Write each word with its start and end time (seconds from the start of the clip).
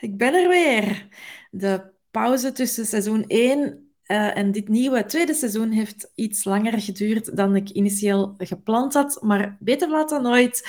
Ik 0.00 0.16
ben 0.16 0.34
er 0.34 0.48
weer. 0.48 1.08
De 1.50 1.92
pauze 2.10 2.52
tussen 2.52 2.86
seizoen 2.86 3.24
1 3.26 3.94
uh, 4.06 4.36
en 4.36 4.52
dit 4.52 4.68
nieuwe 4.68 5.04
tweede 5.04 5.34
seizoen 5.34 5.70
heeft 5.70 6.10
iets 6.14 6.44
langer 6.44 6.80
geduurd 6.80 7.36
dan 7.36 7.56
ik 7.56 7.70
initieel 7.70 8.34
gepland 8.38 8.94
had, 8.94 9.22
maar 9.22 9.56
beter 9.60 9.90
laat 9.90 10.08
dan 10.08 10.22
nooit. 10.22 10.68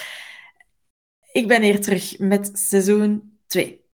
Ik 1.32 1.48
ben 1.48 1.62
hier 1.62 1.82
terug 1.82 2.20
met 2.20 2.52
seizoen 2.54 3.40
2. 3.48 3.86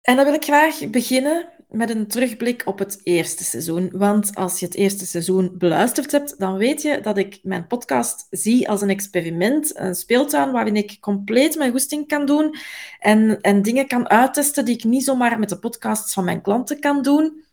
En 0.00 0.16
dan 0.16 0.24
wil 0.24 0.34
ik 0.34 0.44
graag 0.44 0.90
beginnen 0.90 1.55
met 1.68 1.90
een 1.90 2.06
terugblik 2.06 2.62
op 2.64 2.78
het 2.78 3.00
eerste 3.02 3.44
seizoen. 3.44 3.90
Want 3.92 4.34
als 4.34 4.60
je 4.60 4.66
het 4.66 4.74
eerste 4.74 5.06
seizoen 5.06 5.52
beluisterd 5.54 6.12
hebt, 6.12 6.38
dan 6.38 6.56
weet 6.56 6.82
je 6.82 7.00
dat 7.00 7.18
ik 7.18 7.38
mijn 7.42 7.66
podcast 7.66 8.26
zie 8.30 8.68
als 8.68 8.80
een 8.80 8.90
experiment, 8.90 9.78
een 9.78 9.94
speeltuin 9.94 10.52
waarin 10.52 10.76
ik 10.76 10.96
compleet 11.00 11.56
mijn 11.56 11.70
goesting 11.70 12.08
kan 12.08 12.26
doen 12.26 12.56
en, 13.00 13.40
en 13.40 13.62
dingen 13.62 13.86
kan 13.86 14.08
uittesten 14.08 14.64
die 14.64 14.74
ik 14.74 14.84
niet 14.84 15.04
zomaar 15.04 15.38
met 15.38 15.48
de 15.48 15.58
podcasts 15.58 16.12
van 16.12 16.24
mijn 16.24 16.42
klanten 16.42 16.80
kan 16.80 17.02
doen. 17.02 17.44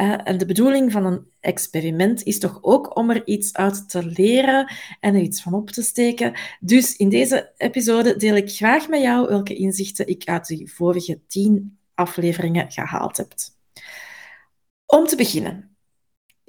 Uh, 0.00 0.28
en 0.28 0.38
de 0.38 0.46
bedoeling 0.46 0.92
van 0.92 1.06
een 1.06 1.26
experiment 1.40 2.22
is 2.22 2.38
toch 2.38 2.58
ook 2.60 2.96
om 2.96 3.10
er 3.10 3.26
iets 3.26 3.54
uit 3.54 3.90
te 3.90 4.06
leren 4.06 4.72
en 5.00 5.14
er 5.14 5.20
iets 5.20 5.42
van 5.42 5.54
op 5.54 5.70
te 5.70 5.82
steken. 5.82 6.32
Dus 6.60 6.96
in 6.96 7.08
deze 7.08 7.52
episode 7.56 8.16
deel 8.16 8.36
ik 8.36 8.50
graag 8.50 8.88
met 8.88 9.02
jou 9.02 9.28
welke 9.28 9.54
inzichten 9.54 10.06
ik 10.06 10.24
uit 10.24 10.46
de 10.46 10.66
vorige 10.66 11.20
tien 11.26 11.78
afleveringen 11.94 12.72
gehaald 12.72 13.16
heb. 13.16 13.32
Om 14.86 15.06
te 15.06 15.16
beginnen, 15.16 15.74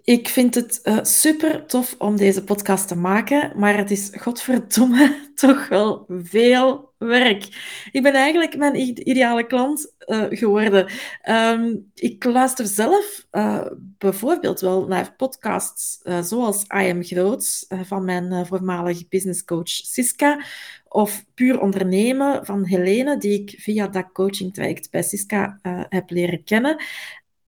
ik 0.05 0.29
vind 0.29 0.55
het 0.55 0.79
uh, 0.83 0.99
super 1.01 1.65
tof 1.65 1.95
om 1.97 2.17
deze 2.17 2.43
podcast 2.43 2.87
te 2.87 2.95
maken, 2.95 3.51
maar 3.55 3.77
het 3.77 3.91
is 3.91 4.09
godverdomme 4.11 5.19
toch 5.35 5.67
wel 5.67 6.05
veel 6.09 6.93
werk. 6.97 7.43
Ik 7.91 8.03
ben 8.03 8.13
eigenlijk 8.13 8.57
mijn 8.57 8.75
ideale 9.09 9.47
klant 9.47 9.93
uh, 10.05 10.25
geworden. 10.29 10.91
Um, 11.29 11.91
ik 11.93 12.23
luister 12.23 12.65
zelf 12.65 13.25
uh, 13.31 13.65
bijvoorbeeld 13.77 14.59
wel 14.59 14.87
naar 14.87 15.15
podcasts 15.15 15.99
zoals 16.21 16.63
I 16.63 16.89
Am 16.89 17.03
Groot 17.03 17.65
van 17.83 18.05
mijn 18.05 18.45
voormalige 18.45 19.05
businesscoach 19.09 19.69
Siska 19.69 20.45
of 20.95 21.25
Puur 21.33 21.61
Ondernemen 21.61 22.45
van 22.45 22.65
Helene, 22.65 23.17
die 23.17 23.41
ik 23.41 23.59
via 23.59 23.87
dat 23.87 24.11
coaching 24.11 24.53
traject 24.53 24.91
bij 24.91 25.03
Siska 25.03 25.59
heb 25.89 26.09
leren 26.09 26.43
kennen. 26.43 26.83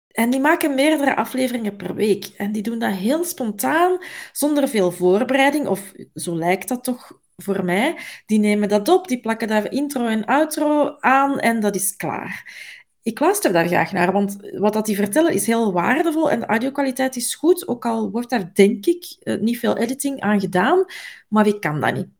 En 0.07 0.29
die 0.29 0.39
maken 0.39 0.75
meerdere 0.75 1.15
afleveringen 1.15 1.75
per 1.75 1.95
week. 1.95 2.25
En 2.25 2.51
die 2.51 2.61
doen 2.61 2.79
dat 2.79 2.93
heel 2.93 3.23
spontaan, 3.23 3.97
zonder 4.31 4.67
veel 4.67 4.91
voorbereiding, 4.91 5.67
of 5.67 5.93
zo 6.13 6.35
lijkt 6.35 6.67
dat 6.67 6.83
toch 6.83 7.19
voor 7.37 7.65
mij. 7.65 7.97
Die 8.25 8.39
nemen 8.39 8.69
dat 8.69 8.89
op, 8.89 9.07
die 9.07 9.19
plakken 9.19 9.47
daar 9.47 9.71
intro 9.71 10.05
en 10.05 10.25
outro 10.25 10.97
aan 10.99 11.39
en 11.39 11.59
dat 11.59 11.75
is 11.75 11.95
klaar. 11.95 12.53
Ik 13.01 13.19
luister 13.19 13.53
daar 13.53 13.67
graag 13.67 13.91
naar, 13.91 14.11
want 14.11 14.37
wat 14.51 14.73
dat 14.73 14.85
die 14.85 14.95
vertellen 14.95 15.33
is 15.33 15.45
heel 15.45 15.73
waardevol 15.73 16.31
en 16.31 16.39
de 16.39 16.45
audiokwaliteit 16.45 17.15
is 17.15 17.35
goed, 17.35 17.67
ook 17.67 17.85
al 17.85 18.11
wordt 18.11 18.29
daar 18.29 18.53
denk 18.53 18.85
ik 18.85 19.15
eh, 19.19 19.39
niet 19.39 19.59
veel 19.59 19.77
editing 19.77 20.19
aan 20.19 20.39
gedaan, 20.39 20.85
maar 21.27 21.43
wie 21.43 21.59
kan 21.59 21.79
dat 21.81 21.93
niet? 21.93 22.18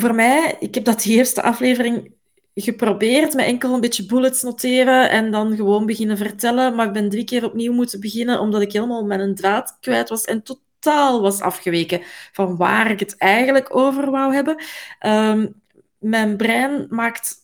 Voor 0.00 0.14
mij, 0.14 0.56
ik 0.58 0.74
heb 0.74 0.84
dat 0.84 1.02
die 1.02 1.16
eerste 1.16 1.42
aflevering 1.42 2.12
geprobeerd 2.54 3.34
met 3.34 3.44
enkel 3.44 3.74
een 3.74 3.80
beetje 3.80 4.06
bullets 4.06 4.42
noteren 4.42 5.10
en 5.10 5.30
dan 5.30 5.56
gewoon 5.56 5.86
beginnen 5.86 6.16
vertellen. 6.16 6.74
Maar 6.74 6.86
ik 6.86 6.92
ben 6.92 7.10
drie 7.10 7.24
keer 7.24 7.44
opnieuw 7.44 7.72
moeten 7.72 8.00
beginnen 8.00 8.40
omdat 8.40 8.62
ik 8.62 8.72
helemaal 8.72 9.04
mijn 9.04 9.34
draad 9.34 9.76
kwijt 9.80 10.08
was 10.08 10.24
en 10.24 10.42
totaal 10.42 11.20
was 11.20 11.40
afgeweken 11.40 12.00
van 12.32 12.56
waar 12.56 12.90
ik 12.90 13.00
het 13.00 13.16
eigenlijk 13.16 13.76
over 13.76 14.10
wou 14.10 14.34
hebben. 14.34 14.64
Um, 15.06 15.62
mijn 15.98 16.36
brein 16.36 16.86
maakt, 16.90 17.34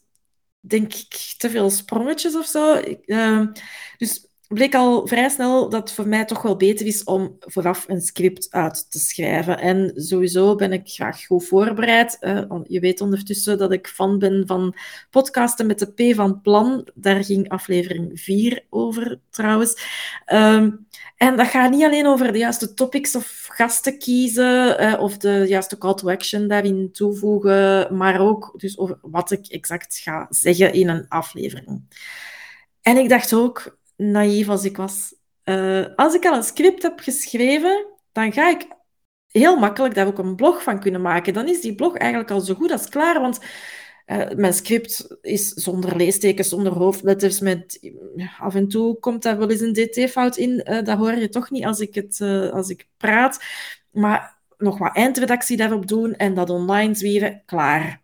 denk 0.60 0.94
ik, 0.94 1.34
te 1.38 1.50
veel 1.50 1.70
sprongetjes 1.70 2.36
of 2.36 2.46
zo. 2.46 2.74
Ik, 2.74 2.98
uh, 3.06 3.46
dus 3.96 4.26
bleek 4.54 4.74
al 4.74 5.06
vrij 5.06 5.28
snel 5.28 5.68
dat 5.68 5.80
het 5.80 5.92
voor 5.92 6.08
mij 6.08 6.24
toch 6.24 6.42
wel 6.42 6.56
beter 6.56 6.86
is 6.86 7.04
om 7.04 7.36
vooraf 7.40 7.84
een 7.88 8.00
script 8.00 8.46
uit 8.50 8.90
te 8.90 8.98
schrijven. 8.98 9.58
En 9.58 9.92
sowieso 9.94 10.54
ben 10.54 10.72
ik 10.72 10.82
graag 10.84 11.26
goed 11.26 11.46
voorbereid. 11.46 12.16
Uh, 12.20 12.60
je 12.64 12.80
weet 12.80 13.00
ondertussen 13.00 13.58
dat 13.58 13.72
ik 13.72 13.86
fan 13.86 14.18
ben 14.18 14.42
van 14.46 14.74
podcasten 15.10 15.66
met 15.66 15.78
de 15.78 15.92
P 15.92 16.14
van 16.14 16.40
Plan. 16.40 16.88
Daar 16.94 17.24
ging 17.24 17.48
aflevering 17.48 18.20
4 18.20 18.64
over 18.70 19.20
trouwens. 19.30 19.82
Um, 20.32 20.86
en 21.16 21.36
dat 21.36 21.46
gaat 21.46 21.70
niet 21.70 21.84
alleen 21.84 22.06
over 22.06 22.32
de 22.32 22.38
juiste 22.38 22.74
topics 22.74 23.16
of 23.16 23.48
gasten 23.52 23.98
kiezen 23.98 24.82
uh, 24.82 25.00
of 25.00 25.16
de 25.16 25.44
juiste 25.48 25.78
call 25.78 25.94
to 25.94 26.10
action 26.10 26.48
daarin 26.48 26.92
toevoegen, 26.92 27.96
maar 27.96 28.20
ook 28.20 28.54
dus 28.56 28.78
over 28.78 28.98
wat 29.02 29.30
ik 29.30 29.46
exact 29.46 29.98
ga 29.98 30.26
zeggen 30.30 30.72
in 30.72 30.88
een 30.88 31.08
aflevering. 31.08 31.82
En 32.82 32.96
ik 32.96 33.08
dacht 33.08 33.34
ook, 33.34 33.78
naïef 34.00 34.48
als 34.48 34.64
ik 34.64 34.76
was. 34.76 35.14
Uh, 35.44 35.86
als 35.96 36.14
ik 36.14 36.26
al 36.26 36.36
een 36.36 36.42
script 36.42 36.82
heb 36.82 37.00
geschreven, 37.00 37.86
dan 38.12 38.32
ga 38.32 38.50
ik 38.50 38.66
heel 39.26 39.56
makkelijk 39.56 39.94
daar 39.94 40.06
ook 40.06 40.18
een 40.18 40.36
blog 40.36 40.62
van 40.62 40.80
kunnen 40.80 41.00
maken. 41.00 41.32
Dan 41.32 41.48
is 41.48 41.60
die 41.60 41.74
blog 41.74 41.96
eigenlijk 41.96 42.30
al 42.30 42.40
zo 42.40 42.54
goed 42.54 42.70
als 42.70 42.88
klaar, 42.88 43.20
want 43.20 43.38
uh, 44.06 44.30
mijn 44.36 44.52
script 44.52 45.16
is 45.22 45.48
zonder 45.48 45.96
leestekens, 45.96 46.48
zonder 46.48 46.72
hoofdletters. 46.72 47.40
Met, 47.40 47.92
af 48.38 48.54
en 48.54 48.68
toe 48.68 48.98
komt 48.98 49.22
daar 49.22 49.38
wel 49.38 49.50
eens 49.50 49.60
een 49.60 49.72
dt-fout 49.72 50.36
in. 50.36 50.56
Dat 50.84 50.98
hoor 50.98 51.14
je 51.14 51.28
toch 51.28 51.50
niet 51.50 51.64
als 51.64 51.80
ik, 51.80 51.94
het, 51.94 52.20
als 52.52 52.68
ik 52.68 52.88
praat. 52.96 53.44
Maar 53.90 54.38
nog 54.58 54.78
wat 54.78 54.96
eindredactie 54.96 55.56
daarop 55.56 55.86
doen 55.86 56.14
en 56.14 56.34
dat 56.34 56.50
online 56.50 56.94
zwieren, 56.94 57.42
klaar. 57.46 57.99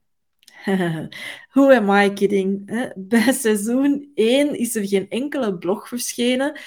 Who 1.52 1.70
am 1.70 1.90
I 1.90 2.12
kidding? 2.12 2.70
Bij 2.96 3.32
seizoen 3.32 4.10
1 4.14 4.58
is 4.58 4.76
er 4.76 4.86
geen 4.86 5.08
enkele 5.08 5.58
blog 5.58 5.88
verschenen. 5.88 6.60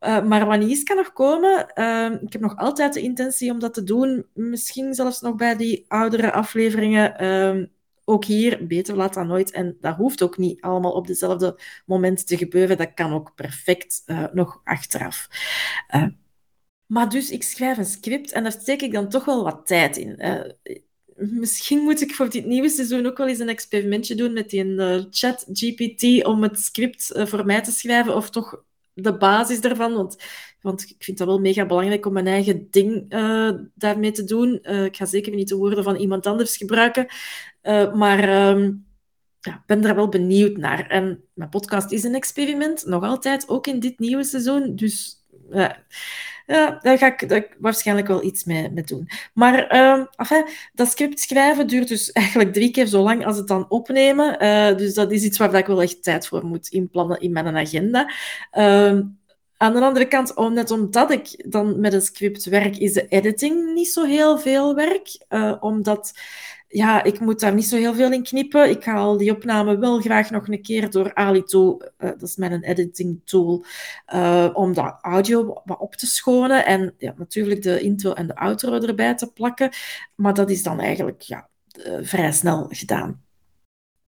Uh, 0.00 0.24
maar 0.24 0.46
wanneer 0.46 0.82
kan 0.82 0.96
nog 0.96 1.12
komen? 1.12 1.72
Uh, 1.74 2.22
ik 2.22 2.32
heb 2.32 2.42
nog 2.42 2.56
altijd 2.56 2.94
de 2.94 3.00
intentie 3.00 3.50
om 3.50 3.58
dat 3.58 3.74
te 3.74 3.82
doen. 3.82 4.26
Misschien 4.34 4.94
zelfs 4.94 5.20
nog 5.20 5.34
bij 5.34 5.56
die 5.56 5.84
oudere 5.88 6.32
afleveringen. 6.32 7.24
Uh, 7.24 7.66
ook 8.04 8.24
hier, 8.24 8.66
beter 8.66 8.96
laat 8.96 9.14
dan 9.14 9.26
nooit. 9.26 9.50
En 9.50 9.76
dat 9.80 9.96
hoeft 9.96 10.22
ook 10.22 10.36
niet 10.36 10.60
allemaal 10.60 10.92
op 10.92 11.06
dezelfde 11.06 11.60
moment 11.86 12.26
te 12.26 12.36
gebeuren. 12.36 12.76
Dat 12.76 12.94
kan 12.94 13.12
ook 13.12 13.34
perfect 13.34 14.02
eh, 14.06 14.24
nog 14.32 14.60
achteraf. 14.64 15.28
maar 16.86 17.08
dus, 17.08 17.30
ik 17.30 17.42
schrijf 17.42 17.78
een 17.78 17.84
script 17.84 18.32
en 18.32 18.42
daar 18.42 18.52
steek 18.52 18.82
ik 18.82 18.92
dan 18.92 19.08
toch 19.08 19.24
wel 19.24 19.44
wat 19.44 19.66
tijd 19.66 19.96
in 19.96 20.20
misschien 21.16 21.78
moet 21.78 22.00
ik 22.00 22.14
voor 22.14 22.30
dit 22.30 22.46
nieuwe 22.46 22.68
seizoen 22.68 23.06
ook 23.06 23.16
wel 23.16 23.28
eens 23.28 23.38
een 23.38 23.48
experimentje 23.48 24.14
doen 24.14 24.32
met 24.32 24.50
die 24.50 24.64
uh, 24.64 25.04
chat 25.10 25.46
GPT 25.52 26.24
om 26.24 26.42
het 26.42 26.60
script 26.60 27.12
uh, 27.16 27.26
voor 27.26 27.46
mij 27.46 27.62
te 27.62 27.70
schrijven, 27.70 28.14
of 28.14 28.30
toch 28.30 28.64
de 28.92 29.16
basis 29.16 29.60
daarvan. 29.60 29.94
Want, 29.94 30.16
want 30.60 30.82
ik 30.82 31.04
vind 31.04 31.18
dat 31.18 31.26
wel 31.26 31.40
mega 31.40 31.66
belangrijk 31.66 32.06
om 32.06 32.12
mijn 32.12 32.26
eigen 32.26 32.68
ding 32.70 33.14
uh, 33.14 33.50
daarmee 33.74 34.12
te 34.12 34.24
doen. 34.24 34.54
ik 34.62 34.96
ga 34.96 35.06
zeker 35.06 35.34
niet 35.34 35.48
de 35.48 35.56
woorden 35.56 35.84
van 35.84 35.96
iemand 35.96 36.26
anders 36.26 36.56
gebruiken. 36.56 37.06
maar 37.94 38.48
um, 38.48 38.86
ja, 39.40 39.62
ben 39.66 39.80
daar 39.80 39.94
wel 39.94 40.08
benieuwd 40.08 40.56
naar. 40.56 40.86
En 40.86 41.24
mijn 41.34 41.50
podcast 41.50 41.92
is 41.92 42.04
een 42.04 42.14
experiment, 42.14 42.86
nog 42.86 43.04
altijd, 43.04 43.48
ook 43.48 43.66
in 43.66 43.80
dit 43.80 43.98
nieuwe 43.98 44.24
seizoen. 44.24 44.76
Dus 44.76 45.25
ja, 46.46 46.78
daar 46.80 46.98
ga 46.98 47.06
ik, 47.06 47.28
daar 47.28 47.46
waarschijnlijk 47.58 48.08
wel 48.08 48.24
iets 48.24 48.44
mee, 48.44 48.70
mee 48.70 48.84
doen. 48.84 49.08
Maar 49.34 49.74
uh, 49.74 50.42
dat 50.74 50.88
script 50.88 51.20
schrijven 51.20 51.66
duurt 51.66 51.88
dus 51.88 52.12
eigenlijk 52.22 52.52
drie 52.52 52.70
keer 52.70 52.86
zo 52.86 53.02
lang 53.02 53.26
als 53.26 53.36
het 53.36 53.48
dan 53.48 53.70
opnemen. 53.70 54.44
Uh, 54.44 54.76
dus 54.76 54.94
dat 54.94 55.12
is 55.12 55.22
iets 55.22 55.38
waar 55.38 55.54
ik 55.54 55.66
wel 55.66 55.82
echt 55.82 56.02
tijd 56.02 56.26
voor 56.26 56.46
moet 56.46 56.68
inplannen 56.68 57.20
in 57.20 57.32
mijn 57.32 57.56
agenda. 57.56 58.10
Uh, 58.52 59.00
aan 59.56 59.72
de 59.72 59.80
andere 59.80 60.06
kant, 60.08 60.34
om, 60.34 60.52
net 60.52 60.70
omdat 60.70 61.10
ik 61.10 61.50
dan 61.50 61.80
met 61.80 61.92
een 61.92 62.02
script 62.02 62.44
werk, 62.44 62.76
is 62.76 62.92
de 62.92 63.08
editing 63.08 63.74
niet 63.74 63.88
zo 63.88 64.04
heel 64.04 64.38
veel 64.38 64.74
werk. 64.74 65.24
Uh, 65.28 65.56
omdat 65.60 66.12
ja, 66.68 67.02
ik 67.02 67.20
moet 67.20 67.40
daar 67.40 67.54
niet 67.54 67.66
zo 67.66 67.76
heel 67.76 67.94
veel 67.94 68.12
in 68.12 68.22
knippen. 68.22 68.70
Ik 68.70 68.84
haal 68.84 69.16
die 69.16 69.30
opname 69.30 69.78
wel 69.78 70.00
graag 70.00 70.30
nog 70.30 70.48
een 70.48 70.62
keer 70.62 70.90
door 70.90 71.14
Alito, 71.14 71.78
uh, 71.98 72.10
dat 72.10 72.22
is 72.22 72.36
mijn 72.36 72.62
editing 72.62 73.20
tool, 73.24 73.64
uh, 74.14 74.50
om 74.52 74.74
dat 74.74 74.98
audio 75.00 75.62
wat 75.64 75.78
op 75.78 75.94
te 75.94 76.06
schonen 76.06 76.66
en 76.66 76.94
ja, 76.98 77.14
natuurlijk 77.16 77.62
de 77.62 77.80
intro 77.80 78.12
en 78.12 78.26
de 78.26 78.36
outro 78.36 78.80
erbij 78.80 79.14
te 79.14 79.32
plakken. 79.32 79.70
Maar 80.14 80.34
dat 80.34 80.50
is 80.50 80.62
dan 80.62 80.80
eigenlijk 80.80 81.20
ja, 81.20 81.48
uh, 81.86 81.98
vrij 82.00 82.32
snel 82.32 82.66
gedaan. 82.70 83.24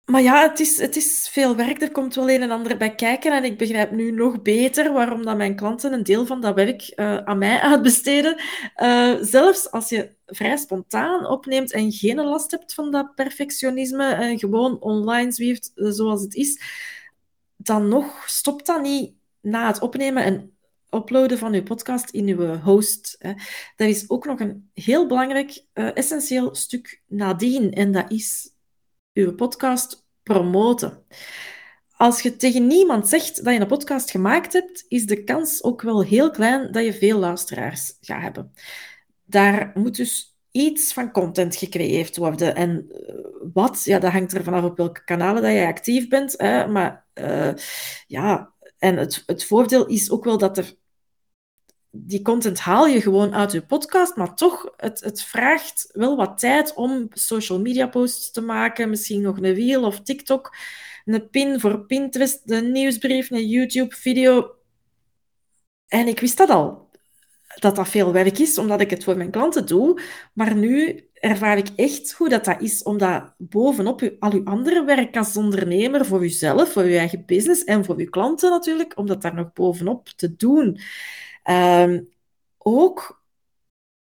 Maar 0.05 0.21
ja, 0.21 0.49
het 0.49 0.59
is, 0.59 0.77
het 0.77 0.95
is 0.95 1.29
veel 1.31 1.55
werk. 1.55 1.81
Er 1.81 1.91
komt 1.91 2.15
wel 2.15 2.29
een 2.29 2.41
en 2.41 2.51
ander 2.51 2.77
bij 2.77 2.95
kijken. 2.95 3.33
En 3.33 3.43
ik 3.43 3.57
begrijp 3.57 3.91
nu 3.91 4.11
nog 4.11 4.41
beter 4.41 4.93
waarom 4.93 5.25
dat 5.25 5.37
mijn 5.37 5.55
klanten 5.55 5.93
een 5.93 6.03
deel 6.03 6.25
van 6.25 6.41
dat 6.41 6.55
werk 6.55 6.91
aan 6.95 7.37
mij 7.37 7.61
uitbesteden. 7.71 8.41
Uh, 8.77 9.15
zelfs 9.21 9.71
als 9.71 9.89
je 9.89 10.16
vrij 10.27 10.57
spontaan 10.57 11.25
opneemt 11.25 11.71
en 11.71 11.91
geen 11.91 12.15
last 12.15 12.51
hebt 12.51 12.73
van 12.73 12.91
dat 12.91 13.15
perfectionisme 13.15 14.13
en 14.13 14.39
gewoon 14.39 14.79
online 14.79 15.31
zwieft 15.31 15.71
zoals 15.75 16.21
het 16.21 16.35
is, 16.35 16.61
dan 17.57 17.87
nog 17.87 18.29
stopt 18.29 18.65
dat 18.65 18.81
niet 18.81 19.13
na 19.41 19.67
het 19.67 19.79
opnemen 19.79 20.23
en 20.23 20.57
uploaden 20.89 21.37
van 21.37 21.53
uw 21.53 21.63
podcast 21.63 22.09
in 22.09 22.27
uw 22.27 22.55
host. 22.55 23.15
Hè. 23.19 23.33
Dat 23.75 23.87
is 23.87 24.09
ook 24.09 24.25
nog 24.25 24.39
een 24.39 24.69
heel 24.73 25.07
belangrijk, 25.07 25.63
uh, 25.73 25.97
essentieel 25.97 26.55
stuk 26.55 27.01
nadien. 27.07 27.73
En 27.73 27.91
dat 27.91 28.11
is 28.11 28.51
uw 29.13 29.35
podcast 29.35 30.07
promoten. 30.23 31.05
Als 31.91 32.21
je 32.21 32.35
tegen 32.35 32.67
niemand 32.67 33.07
zegt 33.07 33.43
dat 33.43 33.53
je 33.53 33.59
een 33.59 33.67
podcast 33.67 34.11
gemaakt 34.11 34.53
hebt, 34.53 34.85
is 34.87 35.05
de 35.05 35.23
kans 35.23 35.63
ook 35.63 35.81
wel 35.81 36.03
heel 36.03 36.31
klein 36.31 36.71
dat 36.71 36.83
je 36.83 36.93
veel 36.93 37.19
luisteraars 37.19 37.97
gaat 38.01 38.21
hebben. 38.21 38.53
Daar 39.27 39.71
moet 39.73 39.95
dus 39.95 40.37
iets 40.51 40.93
van 40.93 41.11
content 41.11 41.55
gecreëerd 41.55 42.17
worden. 42.17 42.55
En 42.55 42.87
eh, 42.89 43.15
wat, 43.53 43.81
ja, 43.83 43.99
dat 43.99 44.11
hangt 44.11 44.33
er 44.33 44.43
vanaf 44.43 44.63
op 44.63 44.77
welke 44.77 45.03
kanalen 45.03 45.41
dat 45.41 45.51
je 45.51 45.65
actief 45.65 46.07
bent. 46.07 46.33
Hè. 46.37 46.67
Maar 46.67 47.05
uh, 47.13 47.53
ja, 48.07 48.53
en 48.77 48.97
het, 48.97 49.23
het 49.25 49.45
voordeel 49.45 49.85
is 49.85 50.11
ook 50.11 50.23
wel 50.23 50.37
dat 50.37 50.57
er 50.57 50.75
die 51.91 52.21
content 52.21 52.59
haal 52.59 52.87
je 52.87 53.01
gewoon 53.01 53.35
uit 53.35 53.51
je 53.51 53.65
podcast, 53.65 54.15
maar 54.15 54.35
toch, 54.35 54.73
het, 54.77 54.99
het 54.99 55.21
vraagt 55.21 55.89
wel 55.93 56.15
wat 56.15 56.37
tijd 56.37 56.73
om 56.73 57.07
social 57.09 57.59
media 57.59 57.87
posts 57.87 58.31
te 58.31 58.41
maken, 58.41 58.89
misschien 58.89 59.21
nog 59.21 59.37
een 59.37 59.53
reel 59.53 59.83
of 59.83 60.01
TikTok, 60.01 60.55
een 61.05 61.29
pin 61.29 61.59
voor 61.59 61.85
Pinterest, 61.85 62.41
een 62.45 62.71
nieuwsbrief, 62.71 63.31
een 63.31 63.47
YouTube-video. 63.47 64.55
En 65.87 66.07
ik 66.07 66.19
wist 66.19 66.37
dat 66.37 66.49
al, 66.49 66.86
dat 67.59 67.75
dat 67.75 67.87
veel 67.87 68.11
werk 68.11 68.39
is, 68.39 68.57
omdat 68.57 68.81
ik 68.81 68.89
het 68.89 69.03
voor 69.03 69.17
mijn 69.17 69.31
klanten 69.31 69.65
doe. 69.65 70.01
Maar 70.33 70.55
nu 70.55 71.05
ervaar 71.13 71.57
ik 71.57 71.67
echt 71.75 72.11
hoe 72.11 72.29
dat, 72.29 72.45
dat 72.45 72.61
is, 72.61 72.83
om 72.83 72.97
dat 72.97 73.33
bovenop 73.37 74.11
al 74.19 74.31
uw 74.31 74.45
andere 74.45 74.83
werk 74.83 75.17
als 75.17 75.37
ondernemer, 75.37 76.05
voor 76.05 76.23
uzelf, 76.23 76.71
voor 76.71 76.83
uw 76.83 76.97
eigen 76.97 77.23
business 77.25 77.63
en 77.63 77.85
voor 77.85 77.95
uw 77.97 78.09
klanten 78.09 78.49
natuurlijk, 78.49 78.97
om 78.97 79.05
dat 79.05 79.21
daar 79.21 79.33
nog 79.33 79.53
bovenop 79.53 80.07
te 80.07 80.35
doen. 80.35 80.79
Um, 81.49 82.09
ook, 82.57 83.21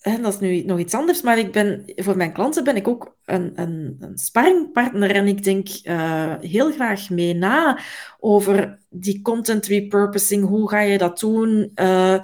en 0.01 0.23
dat 0.23 0.33
is 0.33 0.41
nu 0.41 0.63
nog 0.63 0.79
iets 0.79 0.95
anders, 0.95 1.23
maar 1.23 1.39
ik 1.39 1.53
ben, 1.53 1.93
voor 1.97 2.17
mijn 2.17 2.33
klanten 2.33 2.65
ben 2.65 2.77
ik 2.77 2.89
ook 2.89 3.17
een, 3.25 3.53
een, 3.55 3.97
een 4.01 4.19
sparringpartner 4.19 5.11
en 5.11 5.27
ik 5.27 5.45
denk 5.45 5.69
uh, 5.83 6.35
heel 6.41 6.71
graag 6.73 7.11
mee 7.11 7.35
na 7.35 7.81
over 8.21 8.79
die 8.91 9.23
content 9.23 9.67
repurposing. 9.67 10.45
Hoe 10.47 10.69
ga 10.69 10.81
je 10.81 10.99
dat 10.99 11.21
doen? 11.21 11.71
Uh, 11.75 12.19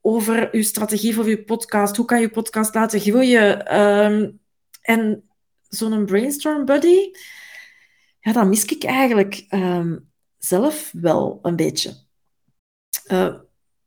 over 0.00 0.48
uw 0.52 0.62
strategie 0.62 1.14
voor 1.14 1.24
uw 1.24 1.44
podcast. 1.44 1.96
Hoe 1.96 2.06
kan 2.06 2.20
je 2.20 2.30
podcast 2.30 2.74
laten 2.74 3.00
groeien? 3.00 3.80
Um, 3.80 4.40
en 4.80 5.28
zo'n 5.68 6.04
brainstorm 6.04 6.64
buddy, 6.64 7.10
ja, 8.20 8.32
dat 8.32 8.46
mis 8.46 8.64
ik 8.64 8.84
eigenlijk 8.84 9.46
um, 9.50 10.10
zelf 10.38 10.90
wel 10.92 11.38
een 11.42 11.56
beetje. 11.56 11.94
Uh, 13.12 13.34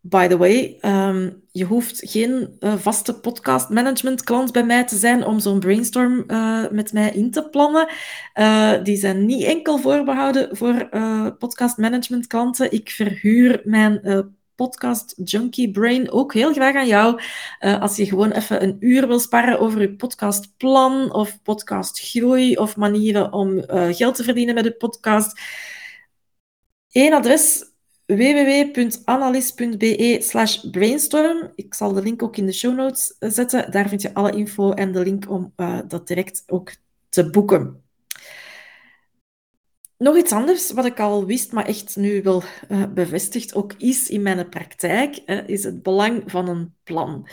By 0.05 0.27
the 0.27 0.37
way, 0.37 0.77
um, 0.81 1.43
je 1.51 1.65
hoeft 1.65 1.99
geen 2.09 2.55
uh, 2.59 2.73
vaste 2.77 3.19
podcast 3.19 3.69
management 3.69 4.23
klant 4.23 4.51
bij 4.51 4.65
mij 4.65 4.85
te 4.85 4.95
zijn 4.95 5.25
om 5.25 5.39
zo'n 5.39 5.59
brainstorm 5.59 6.23
uh, 6.27 6.69
met 6.69 6.93
mij 6.93 7.11
in 7.11 7.31
te 7.31 7.49
plannen. 7.49 7.87
Die 8.83 8.97
zijn 8.97 9.25
niet 9.25 9.43
enkel 9.43 9.77
voorbehouden 9.77 10.57
voor 10.57 10.89
podcast 11.37 11.77
management 11.77 12.27
klanten. 12.27 12.71
Ik 12.71 12.89
verhuur 12.89 13.61
mijn 13.63 14.01
podcast 14.01 14.31
junkie 15.23 15.71
brain 15.71 16.11
ook 16.11 16.33
heel 16.33 16.53
graag 16.53 16.75
aan 16.75 16.87
jou. 16.87 17.21
als 17.59 17.95
je 17.95 18.05
gewoon 18.05 18.31
even 18.31 18.63
een 18.63 18.77
uur 18.79 19.07
wil 19.07 19.19
sparen 19.19 19.59
over 19.59 19.81
je 19.81 19.95
podcastplan 19.95 21.13
of 21.13 21.41
podcastgroei 21.41 22.55
of 22.55 22.77
manieren 22.77 23.33
om 23.33 23.63
geld 23.67 24.15
te 24.15 24.23
verdienen 24.23 24.55
met 24.55 24.63
je 24.63 24.73
podcast. 24.73 25.41
Eén 26.91 27.13
adres 27.13 27.71
www.analyse.be 28.05 30.17
slash 30.21 30.57
brainstorm. 30.71 31.51
Ik 31.55 31.73
zal 31.73 31.93
de 31.93 32.01
link 32.01 32.23
ook 32.23 32.37
in 32.37 32.45
de 32.45 32.51
show 32.51 32.75
notes 32.75 33.15
zetten. 33.19 33.71
Daar 33.71 33.89
vind 33.89 34.01
je 34.01 34.13
alle 34.13 34.31
info 34.31 34.71
en 34.71 34.91
de 34.91 34.99
link 34.99 35.29
om 35.29 35.53
uh, 35.57 35.79
dat 35.87 36.07
direct 36.07 36.43
ook 36.47 36.75
te 37.09 37.29
boeken. 37.29 37.82
Nog 40.03 40.17
iets 40.17 40.31
anders, 40.31 40.71
wat 40.71 40.85
ik 40.85 40.99
al 40.99 41.25
wist, 41.25 41.51
maar 41.51 41.65
echt 41.65 41.95
nu 41.95 42.21
wel 42.21 42.43
uh, 42.69 42.83
bevestigd 42.93 43.55
ook 43.55 43.73
is 43.77 44.09
in 44.09 44.21
mijn 44.21 44.49
praktijk, 44.49 45.15
is 45.45 45.63
het 45.63 45.83
belang 45.83 46.23
van 46.25 46.47
een 46.47 46.75
plan. 46.83 47.27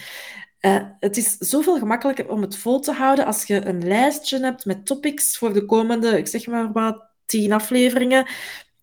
Uh, 0.60 0.82
het 1.00 1.16
is 1.16 1.36
zoveel 1.38 1.78
gemakkelijker 1.78 2.28
om 2.28 2.40
het 2.40 2.56
vol 2.56 2.80
te 2.80 2.92
houden 2.92 3.26
als 3.26 3.44
je 3.44 3.66
een 3.66 3.86
lijstje 3.86 4.38
hebt 4.40 4.64
met 4.64 4.86
topics 4.86 5.38
voor 5.38 5.52
de 5.52 5.64
komende, 5.64 6.18
ik 6.18 6.26
zeg 6.26 6.46
maar 6.46 6.72
wat, 6.72 7.02
tien 7.26 7.52
afleveringen. 7.52 8.26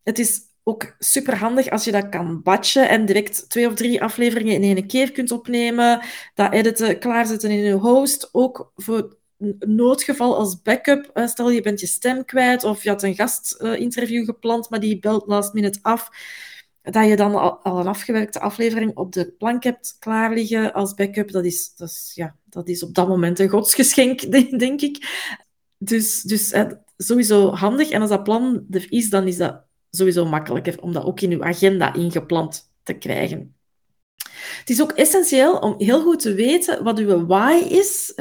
Het 0.03 0.19
is 0.19 0.39
ook 0.63 0.95
super 0.99 1.37
handig 1.37 1.69
als 1.69 1.83
je 1.83 1.91
dat 1.91 2.09
kan 2.09 2.41
batchen 2.41 2.89
en 2.89 3.05
direct 3.05 3.49
twee 3.49 3.67
of 3.67 3.73
drie 3.73 4.01
afleveringen 4.01 4.53
in 4.53 4.63
één 4.75 4.87
keer 4.87 5.11
kunt 5.11 5.31
opnemen. 5.31 6.01
Dat 6.33 6.53
editen, 6.53 6.99
klaarzetten 6.99 7.49
in 7.49 7.63
je 7.63 7.73
host. 7.73 8.29
Ook 8.31 8.71
voor 8.75 9.17
noodgeval 9.59 10.37
als 10.37 10.61
backup. 10.61 11.11
Stel 11.25 11.49
je 11.49 11.61
bent 11.61 11.79
je 11.79 11.87
stem 11.87 12.25
kwijt 12.25 12.63
of 12.63 12.83
je 12.83 12.89
had 12.89 13.03
een 13.03 13.15
gastinterview 13.15 14.25
gepland, 14.25 14.69
maar 14.69 14.79
die 14.79 14.99
belt 14.99 15.27
last 15.27 15.53
minute 15.53 15.79
af. 15.81 16.09
Dat 16.81 17.07
je 17.07 17.15
dan 17.15 17.35
al, 17.35 17.79
een 17.79 17.87
afgewerkte 17.87 18.39
aflevering 18.39 18.95
op 18.95 19.13
de 19.13 19.31
plank 19.37 19.63
hebt 19.63 19.95
klaar 19.99 20.33
liggen 20.33 20.73
als 20.73 20.93
backup, 20.93 21.31
dat 21.31 21.45
is, 21.45 21.75
dat 21.75 21.89
is, 21.89 22.11
ja, 22.15 22.35
dat 22.45 22.67
is 22.67 22.83
op 22.83 22.93
dat 22.93 23.07
moment 23.07 23.39
een 23.39 23.49
godsgeschenk, 23.49 24.31
denk 24.59 24.81
ik. 24.81 25.25
Dus, 25.77 26.21
dus 26.21 26.53
sowieso 26.97 27.51
handig. 27.51 27.89
En 27.89 28.01
als 28.01 28.09
dat 28.09 28.23
plan 28.23 28.65
er 28.71 28.85
is, 28.89 29.09
dan 29.09 29.27
is 29.27 29.37
dat 29.37 29.61
sowieso 29.91 30.25
makkelijker 30.25 30.81
om 30.81 30.93
dat 30.93 31.03
ook 31.03 31.21
in 31.21 31.31
uw 31.31 31.43
agenda 31.43 31.93
ingepland 31.93 32.71
te 32.83 32.93
krijgen. 32.93 33.55
Het 34.59 34.69
is 34.69 34.81
ook 34.81 34.91
essentieel 34.91 35.57
om 35.57 35.75
heel 35.77 36.01
goed 36.01 36.19
te 36.19 36.33
weten 36.33 36.83
wat 36.83 36.99
uw 36.99 37.25
why 37.25 37.65
is. 37.69 38.13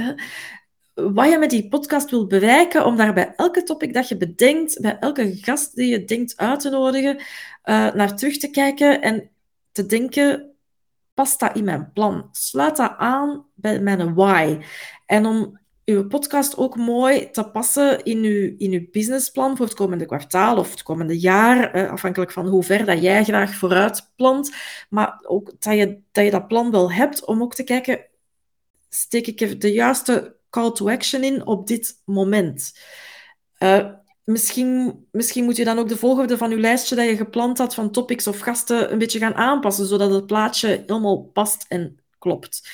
Wat 0.96 1.30
je 1.30 1.38
met 1.38 1.50
die 1.50 1.68
podcast 1.68 2.10
wilt 2.10 2.28
bereiken, 2.28 2.84
om 2.84 2.96
daar 2.96 3.14
bij 3.14 3.32
elke 3.34 3.62
topic 3.62 3.94
dat 3.94 4.08
je 4.08 4.16
bedenkt, 4.16 4.80
bij 4.80 4.98
elke 4.98 5.36
gast 5.36 5.74
die 5.74 5.90
je 5.90 6.04
denkt 6.04 6.36
uit 6.36 6.60
te 6.60 6.70
nodigen, 6.70 7.16
eh, 7.62 7.94
naar 7.94 8.16
terug 8.16 8.38
te 8.38 8.50
kijken 8.50 9.02
en 9.02 9.30
te 9.72 9.86
denken, 9.86 10.50
past 11.14 11.40
dat 11.40 11.56
in 11.56 11.64
mijn 11.64 11.92
plan? 11.92 12.28
Sluit 12.32 12.76
dat 12.76 12.94
aan 12.96 13.46
bij 13.54 13.80
mijn 13.80 14.14
why? 14.14 14.58
En 15.06 15.26
om 15.26 15.58
uw 15.84 16.06
podcast 16.06 16.56
ook 16.56 16.76
mooi 16.76 17.30
te 17.30 17.50
passen 17.50 18.04
in 18.04 18.18
uw, 18.18 18.54
in 18.58 18.72
uw 18.72 18.86
businessplan 18.90 19.56
voor 19.56 19.66
het 19.66 19.74
komende 19.74 20.06
kwartaal 20.06 20.58
of 20.58 20.70
het 20.70 20.82
komende 20.82 21.18
jaar, 21.18 21.72
eh, 21.72 21.90
afhankelijk 21.90 22.32
van 22.32 22.46
hoe 22.46 22.62
ver 22.62 22.84
dat 22.84 23.02
jij 23.02 23.24
graag 23.24 23.54
vooruit 23.54 24.12
plant. 24.16 24.54
Maar 24.88 25.24
ook 25.26 25.52
dat 25.58 25.74
je, 25.74 26.30
dat 26.30 26.48
plan 26.48 26.70
wel 26.70 26.92
hebt 26.92 27.24
om 27.24 27.42
ook 27.42 27.54
te 27.54 27.64
kijken, 27.64 28.06
steek 28.88 29.26
ik 29.26 29.60
de 29.60 29.72
juiste 29.72 30.36
call 30.56 30.72
to 30.72 30.88
action 30.88 31.22
in 31.22 31.46
op 31.46 31.66
dit 31.66 32.02
moment? 32.04 32.78
Uh, 33.58 33.86
misschien, 34.24 35.06
misschien 35.12 35.44
moet 35.44 35.56
je 35.56 35.64
dan 35.64 35.78
ook 35.78 35.88
de 35.88 35.96
volgorde 35.96 36.36
van 36.36 36.50
je 36.50 36.58
lijstje 36.58 36.94
dat 36.94 37.06
je 37.06 37.16
gepland 37.16 37.58
had 37.58 37.74
van 37.74 37.90
topics 37.90 38.26
of 38.26 38.38
gasten 38.38 38.92
een 38.92 38.98
beetje 38.98 39.18
gaan 39.18 39.34
aanpassen, 39.34 39.86
zodat 39.86 40.10
het 40.10 40.26
plaatje 40.26 40.68
helemaal 40.68 41.22
past 41.22 41.64
en 41.68 41.98
klopt. 42.18 42.68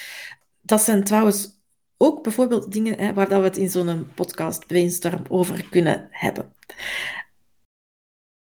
Dat 0.61 0.83
zijn 0.83 1.05
trouwens 1.05 1.61
ook 1.97 2.23
bijvoorbeeld 2.23 2.73
dingen 2.73 2.99
hè, 2.99 3.13
waar 3.13 3.29
dat 3.29 3.39
we 3.39 3.45
het 3.45 3.57
in 3.57 3.71
zo'n 3.71 4.11
podcast 4.15 4.67
brainstorm 4.67 5.23
over 5.29 5.69
kunnen 5.69 6.09
hebben. 6.11 6.55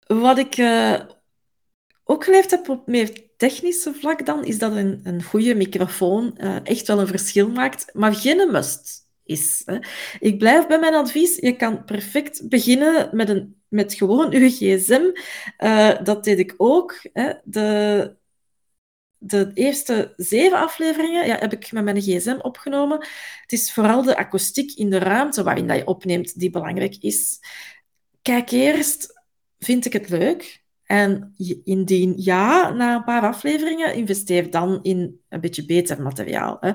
Wat 0.07 0.37
ik 0.37 0.57
uh, 0.57 0.99
ook 2.03 2.23
geleerd 2.23 2.51
heb 2.51 2.69
op 2.69 2.87
meer 2.87 3.29
technische 3.37 3.93
vlak 3.93 4.25
dan, 4.25 4.45
is 4.45 4.57
dat 4.57 4.75
een, 4.75 4.99
een 5.03 5.23
goede 5.23 5.55
microfoon 5.55 6.37
uh, 6.37 6.55
echt 6.63 6.87
wel 6.87 6.99
een 6.99 7.07
verschil 7.07 7.49
maakt, 7.49 7.93
maar 7.93 8.15
geen 8.15 8.51
must 8.51 9.09
is. 9.23 9.65
Ik 10.19 10.37
blijf 10.37 10.67
bij 10.67 10.79
mijn 10.79 10.93
advies. 10.93 11.35
Je 11.35 11.55
kan 11.55 11.85
perfect 11.85 12.49
beginnen 12.49 13.09
met, 13.11 13.29
een, 13.29 13.61
met 13.67 13.93
gewoon 13.93 14.33
uw 14.33 14.49
gsm. 14.49 15.01
Uh, 15.59 16.03
dat 16.03 16.23
deed 16.23 16.39
ik 16.39 16.53
ook. 16.57 16.99
Hè. 17.13 17.33
De, 17.43 18.15
de 19.17 19.51
eerste 19.53 20.13
zeven 20.15 20.57
afleveringen 20.57 21.27
ja, 21.27 21.37
heb 21.37 21.53
ik 21.53 21.71
met 21.71 21.83
mijn 21.83 22.01
gsm 22.01 22.37
opgenomen. 22.41 22.97
Het 23.41 23.51
is 23.51 23.73
vooral 23.73 24.03
de 24.03 24.17
akoestiek 24.17 24.71
in 24.71 24.89
de 24.89 24.99
ruimte 24.99 25.43
waarin 25.43 25.67
dat 25.67 25.77
je 25.77 25.87
opneemt 25.87 26.39
die 26.39 26.49
belangrijk 26.49 26.95
is. 26.99 27.39
Kijk 28.21 28.51
eerst, 28.51 29.21
vind 29.59 29.85
ik 29.85 29.93
het 29.93 30.09
leuk? 30.09 30.63
En 30.83 31.35
indien 31.63 32.13
ja, 32.17 32.69
na 32.69 32.95
een 32.95 33.03
paar 33.03 33.21
afleveringen, 33.21 33.93
investeer 33.93 34.49
dan 34.49 34.79
in 34.81 35.19
een 35.29 35.41
beetje 35.41 35.65
beter 35.65 36.01
materiaal. 36.01 36.57
Hè. 36.59 36.69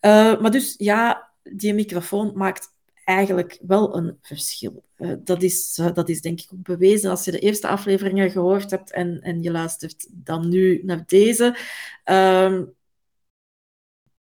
Uh, 0.00 0.40
maar 0.40 0.50
dus 0.50 0.74
ja, 0.78 1.25
die 1.52 1.74
microfoon 1.74 2.32
maakt 2.34 2.74
eigenlijk 3.04 3.58
wel 3.66 3.96
een 3.96 4.18
verschil. 4.20 4.84
Uh, 4.98 5.12
dat, 5.18 5.42
is, 5.42 5.78
uh, 5.80 5.92
dat 5.92 6.08
is 6.08 6.20
denk 6.20 6.40
ik 6.40 6.48
ook 6.52 6.62
bewezen 6.62 7.10
als 7.10 7.24
je 7.24 7.30
de 7.30 7.38
eerste 7.38 7.68
afleveringen 7.68 8.30
gehoord 8.30 8.70
hebt 8.70 8.92
en, 8.92 9.20
en 9.20 9.42
je 9.42 9.50
luistert 9.50 10.08
dan 10.10 10.48
nu 10.48 10.80
naar 10.84 11.02
deze. 11.06 11.56
Um, 12.04 12.74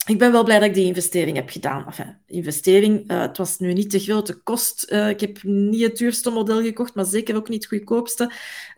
ik 0.06 0.18
ben 0.18 0.32
wel 0.32 0.44
blij 0.44 0.60
dat 0.60 0.68
ik 0.68 0.74
die 0.74 0.86
investering 0.86 1.36
heb 1.36 1.50
gedaan. 1.50 1.86
Investering, 2.28 3.12
uh, 3.12 3.22
het 3.22 3.38
was 3.38 3.60
nu 3.60 3.74
niet 3.74 3.92
de 3.92 4.00
grote 4.00 4.34
kost. 4.36 4.92
Uh, 4.92 5.10
ik 5.10 5.20
heb 5.20 5.44
niet 5.44 5.82
het 5.82 5.98
duurste 5.98 6.30
model 6.30 6.62
gekocht, 6.62 6.96
maar 6.96 7.06
zeker 7.06 7.36
ook 7.36 7.50
niet 7.50 7.64
het 7.64 7.72
goedkoopste. 7.72 8.32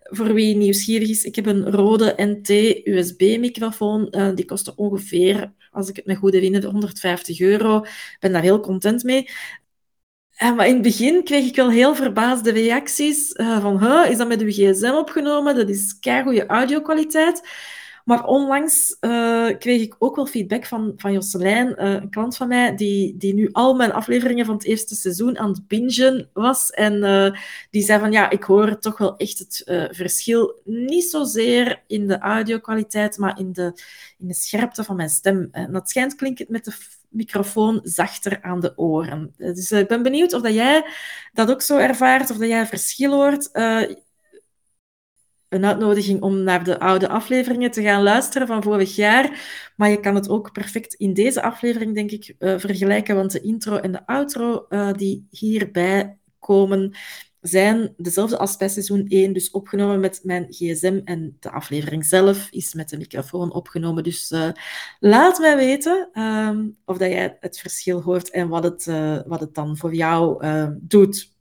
Voor 0.03 0.33
wie 0.33 0.55
nieuwsgierig 0.55 1.09
is, 1.09 1.23
ik 1.23 1.35
heb 1.35 1.45
een 1.45 1.71
rode 1.71 2.13
NT-USB-microfoon. 2.17 4.07
Uh, 4.11 4.35
die 4.35 4.45
kostte 4.45 4.75
ongeveer, 4.75 5.51
als 5.71 5.89
ik 5.89 5.95
het 5.95 6.05
me 6.05 6.15
goed 6.15 6.33
herinner, 6.33 6.65
150 6.65 7.39
euro. 7.39 7.77
Ik 7.83 8.17
ben 8.19 8.31
daar 8.31 8.41
heel 8.41 8.59
content 8.59 9.03
mee. 9.03 9.29
maar 10.37 10.67
in 10.67 10.73
het 10.73 10.83
begin 10.83 11.23
kreeg 11.23 11.47
ik 11.47 11.55
wel 11.55 11.69
heel 11.69 11.95
verbaasde 11.95 12.51
reacties 12.51 13.31
van, 13.35 13.79
huh, 13.79 14.11
is 14.11 14.17
dat 14.17 14.27
met 14.27 14.41
uw 14.41 14.51
gsm 14.51 14.93
opgenomen? 14.95 15.55
Dat 15.55 15.69
is 15.69 15.97
goede 16.01 16.45
audio-kwaliteit. 16.45 17.41
Maar 18.03 18.25
onlangs 18.25 18.97
uh, 19.01 19.57
kreeg 19.57 19.81
ik 19.81 19.95
ook 19.99 20.15
wel 20.15 20.25
feedback 20.25 20.65
van, 20.65 20.93
van 20.95 21.11
uh, 21.11 21.19
een 21.75 22.09
klant 22.09 22.37
van 22.37 22.47
mij, 22.47 22.75
die, 22.75 23.17
die 23.17 23.33
nu 23.33 23.49
al 23.51 23.73
mijn 23.73 23.91
afleveringen 23.91 24.45
van 24.45 24.55
het 24.55 24.65
eerste 24.65 24.95
seizoen 24.95 25.37
aan 25.37 25.49
het 25.49 25.67
bingen 25.67 26.29
was. 26.33 26.69
En 26.69 26.93
uh, 26.93 27.31
die 27.69 27.83
zei 27.83 27.99
van, 27.99 28.11
ja, 28.11 28.29
ik 28.29 28.43
hoor 28.43 28.79
toch 28.79 28.97
wel 28.97 29.17
echt 29.17 29.39
het 29.39 29.63
verschil. 29.91 30.61
Niet 30.63 31.03
zozeer 31.03 31.83
in 31.87 32.07
de 32.07 32.17
audio-kwaliteit, 32.19 33.17
maar 33.17 33.39
in 33.39 33.53
de, 33.53 33.73
in 34.17 34.27
de 34.27 34.33
scherpte 34.33 34.83
van 34.83 34.95
mijn 34.95 35.09
stem. 35.09 35.47
En 35.51 35.71
dat 35.71 35.89
schijnt 35.89 36.15
klinkt 36.15 36.39
het 36.39 36.49
met 36.49 36.65
de 36.65 36.73
microfoon 37.09 37.79
zachter 37.83 38.41
aan 38.41 38.59
de 38.59 38.77
oren. 38.77 39.33
Dus 39.37 39.71
ik 39.71 39.87
ben 39.87 40.03
benieuwd 40.03 40.33
of 40.33 40.41
dat 40.41 40.53
jij 40.53 40.85
dat 41.33 41.51
ook 41.51 41.61
zo 41.61 41.77
ervaart, 41.77 42.31
of 42.31 42.37
dat 42.37 42.47
jij 42.47 42.67
verschil 42.67 43.13
hoort 43.13 43.49
een 45.53 45.65
uitnodiging 45.65 46.21
om 46.21 46.43
naar 46.43 46.63
de 46.63 46.79
oude 46.79 47.07
afleveringen 47.07 47.71
te 47.71 47.81
gaan 47.81 48.03
luisteren 48.03 48.47
van 48.47 48.63
vorig 48.63 48.95
jaar. 48.95 49.39
Maar 49.75 49.89
je 49.89 49.99
kan 49.99 50.15
het 50.15 50.29
ook 50.29 50.51
perfect 50.51 50.93
in 50.93 51.13
deze 51.13 51.41
aflevering, 51.41 51.95
denk 51.95 52.11
ik, 52.11 52.35
uh, 52.39 52.57
vergelijken. 52.57 53.15
Want 53.15 53.31
de 53.31 53.41
intro 53.41 53.75
en 53.75 53.91
de 53.91 54.05
outro 54.05 54.65
uh, 54.69 54.93
die 54.93 55.27
hierbij 55.29 56.17
komen, 56.39 56.95
zijn 57.41 57.93
dezelfde 57.97 58.37
als 58.37 58.57
bij 58.57 58.69
seizoen 58.69 59.05
1. 59.07 59.33
Dus 59.33 59.51
opgenomen 59.51 59.99
met 59.99 60.19
mijn 60.23 60.45
gsm. 60.49 61.01
En 61.05 61.37
de 61.39 61.51
aflevering 61.51 62.05
zelf 62.05 62.47
is 62.51 62.73
met 62.73 62.89
de 62.89 62.97
microfoon 62.97 63.53
opgenomen. 63.53 64.03
Dus 64.03 64.31
uh, 64.31 64.49
laat 64.99 65.39
mij 65.39 65.55
weten 65.55 66.09
um, 66.21 66.77
of 66.85 66.97
dat 66.97 67.09
jij 67.09 67.37
het 67.39 67.59
verschil 67.59 68.01
hoort 68.01 68.29
en 68.29 68.47
wat 68.47 68.63
het, 68.63 68.85
wat 69.27 69.39
het 69.39 69.55
dan 69.55 69.77
voor 69.77 69.95
jou 69.95 70.45
doet. 70.81 71.31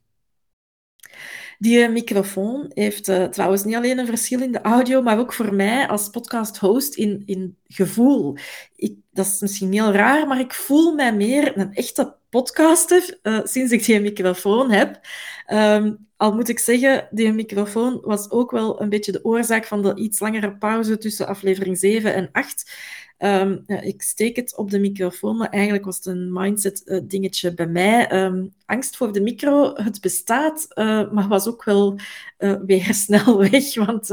Die 1.63 1.89
microfoon 1.89 2.71
heeft 2.73 3.07
uh, 3.07 3.23
trouwens 3.23 3.63
niet 3.63 3.75
alleen 3.75 3.99
een 3.99 4.05
verschil 4.05 4.41
in 4.41 4.51
de 4.51 4.61
audio, 4.61 5.01
maar 5.01 5.19
ook 5.19 5.33
voor 5.33 5.53
mij 5.53 5.87
als 5.87 6.09
podcast-host 6.09 6.95
in, 6.95 7.23
in 7.25 7.57
gevoel. 7.67 8.35
Ik, 8.75 8.95
dat 9.11 9.25
is 9.25 9.39
misschien 9.39 9.73
heel 9.73 9.91
raar, 9.91 10.27
maar 10.27 10.39
ik 10.39 10.53
voel 10.53 10.93
mij 10.93 11.13
meer 11.13 11.57
een 11.57 11.73
echte 11.73 12.15
podcaster 12.29 13.17
uh, 13.23 13.39
sinds 13.43 13.71
ik 13.71 13.85
die 13.85 13.99
microfoon 13.99 14.71
heb. 14.71 14.99
Um, 15.47 16.07
al 16.23 16.33
moet 16.33 16.49
ik 16.49 16.59
zeggen, 16.59 17.07
die 17.11 17.31
microfoon 17.31 17.99
was 18.01 18.31
ook 18.31 18.51
wel 18.51 18.81
een 18.81 18.89
beetje 18.89 19.11
de 19.11 19.25
oorzaak 19.25 19.65
van 19.65 19.81
de 19.81 19.95
iets 19.95 20.19
langere 20.19 20.55
pauze 20.55 20.97
tussen 20.97 21.27
aflevering 21.27 21.77
7 21.77 22.13
en 22.13 22.29
8. 22.31 22.71
Um, 23.17 23.63
ja, 23.67 23.81
ik 23.81 24.01
steek 24.01 24.35
het 24.35 24.57
op 24.57 24.71
de 24.71 24.79
microfoon, 24.79 25.37
maar 25.37 25.49
eigenlijk 25.49 25.85
was 25.85 25.95
het 25.95 26.05
een 26.05 26.33
mindset-dingetje 26.33 27.49
uh, 27.49 27.55
bij 27.55 27.67
mij. 27.67 28.23
Um, 28.23 28.53
angst 28.65 28.97
voor 28.97 29.13
de 29.13 29.21
micro, 29.21 29.73
het 29.75 30.01
bestaat, 30.01 30.67
uh, 30.75 31.11
maar 31.11 31.27
was 31.27 31.47
ook 31.47 31.63
wel 31.63 31.99
uh, 32.39 32.55
weer 32.65 32.93
snel 33.05 33.39
weg. 33.39 33.75
Want, 33.75 34.07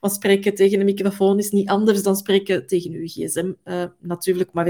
want 0.00 0.12
spreken 0.12 0.54
tegen 0.54 0.78
een 0.78 0.84
microfoon 0.84 1.38
is 1.38 1.50
niet 1.50 1.68
anders 1.68 2.02
dan 2.02 2.16
spreken 2.16 2.66
tegen 2.66 2.92
uw 2.92 3.06
gsm, 3.06 3.52
natuurlijk. 3.98 4.52
Maar 4.52 4.68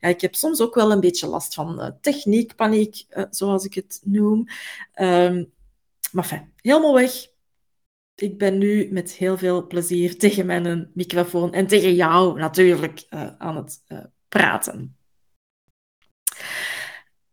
ja, 0.00 0.08
ik 0.08 0.20
heb 0.20 0.34
soms 0.34 0.60
ook 0.60 0.74
wel 0.74 0.92
een 0.92 1.00
beetje 1.00 1.26
last 1.26 1.54
van 1.54 1.96
techniekpaniek, 2.00 3.04
zoals 3.30 3.64
ik 3.64 3.74
het 3.74 4.00
noem. 4.04 4.46
Um, 5.00 5.50
maar 6.12 6.24
fijn, 6.24 6.52
helemaal 6.56 6.94
weg 6.94 7.30
ik 8.14 8.38
ben 8.38 8.58
nu 8.58 8.88
met 8.90 9.12
heel 9.12 9.38
veel 9.38 9.66
plezier 9.66 10.16
tegen 10.18 10.46
mijn 10.46 10.90
microfoon 10.94 11.52
en 11.52 11.66
tegen 11.66 11.94
jou 11.94 12.38
natuurlijk 12.38 13.06
uh, 13.10 13.36
aan 13.38 13.56
het 13.56 13.82
uh, 13.88 13.98
praten. 14.28 14.96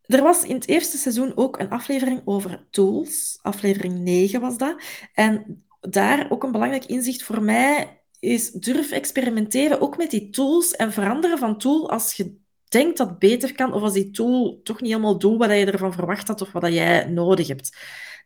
Er 0.05 0.23
was 0.23 0.43
in 0.43 0.55
het 0.55 0.67
eerste 0.67 0.97
seizoen 0.97 1.31
ook 1.35 1.59
een 1.59 1.69
aflevering 1.69 2.21
over 2.25 2.67
tools. 2.69 3.39
Aflevering 3.41 3.99
9 3.99 4.41
was 4.41 4.57
dat. 4.57 4.81
En 5.13 5.65
daar 5.79 6.31
ook 6.31 6.43
een 6.43 6.51
belangrijk 6.51 6.85
inzicht 6.85 7.23
voor 7.23 7.41
mij 7.41 8.01
is 8.19 8.51
durf 8.51 8.91
experimenteren 8.91 9.81
ook 9.81 9.97
met 9.97 10.11
die 10.11 10.29
tools 10.29 10.71
en 10.71 10.93
veranderen 10.93 11.37
van 11.37 11.57
tool 11.57 11.89
als 11.89 12.13
je 12.13 12.37
denkt 12.67 12.97
dat 12.97 13.19
beter 13.19 13.53
kan 13.53 13.73
of 13.73 13.81
als 13.81 13.93
die 13.93 14.11
tool 14.11 14.59
toch 14.63 14.81
niet 14.81 14.91
helemaal 14.91 15.17
doet 15.17 15.37
wat 15.37 15.49
je 15.49 15.71
ervan 15.71 15.93
verwacht 15.93 16.27
had 16.27 16.41
of 16.41 16.51
wat 16.51 16.73
jij 16.73 17.05
nodig 17.05 17.47
hebt. 17.47 17.77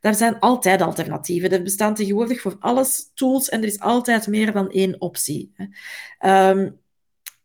Daar 0.03 0.15
zijn 0.15 0.39
altijd 0.39 0.81
alternatieven. 0.81 1.51
Er 1.51 1.63
bestaan 1.63 1.95
tegenwoordig 1.95 2.41
voor 2.41 2.55
alles 2.59 3.11
tools 3.13 3.49
en 3.49 3.61
er 3.61 3.67
is 3.67 3.79
altijd 3.79 4.27
meer 4.27 4.51
dan 4.51 4.69
één 4.69 5.01
optie. 5.01 5.53
Um, 6.25 6.79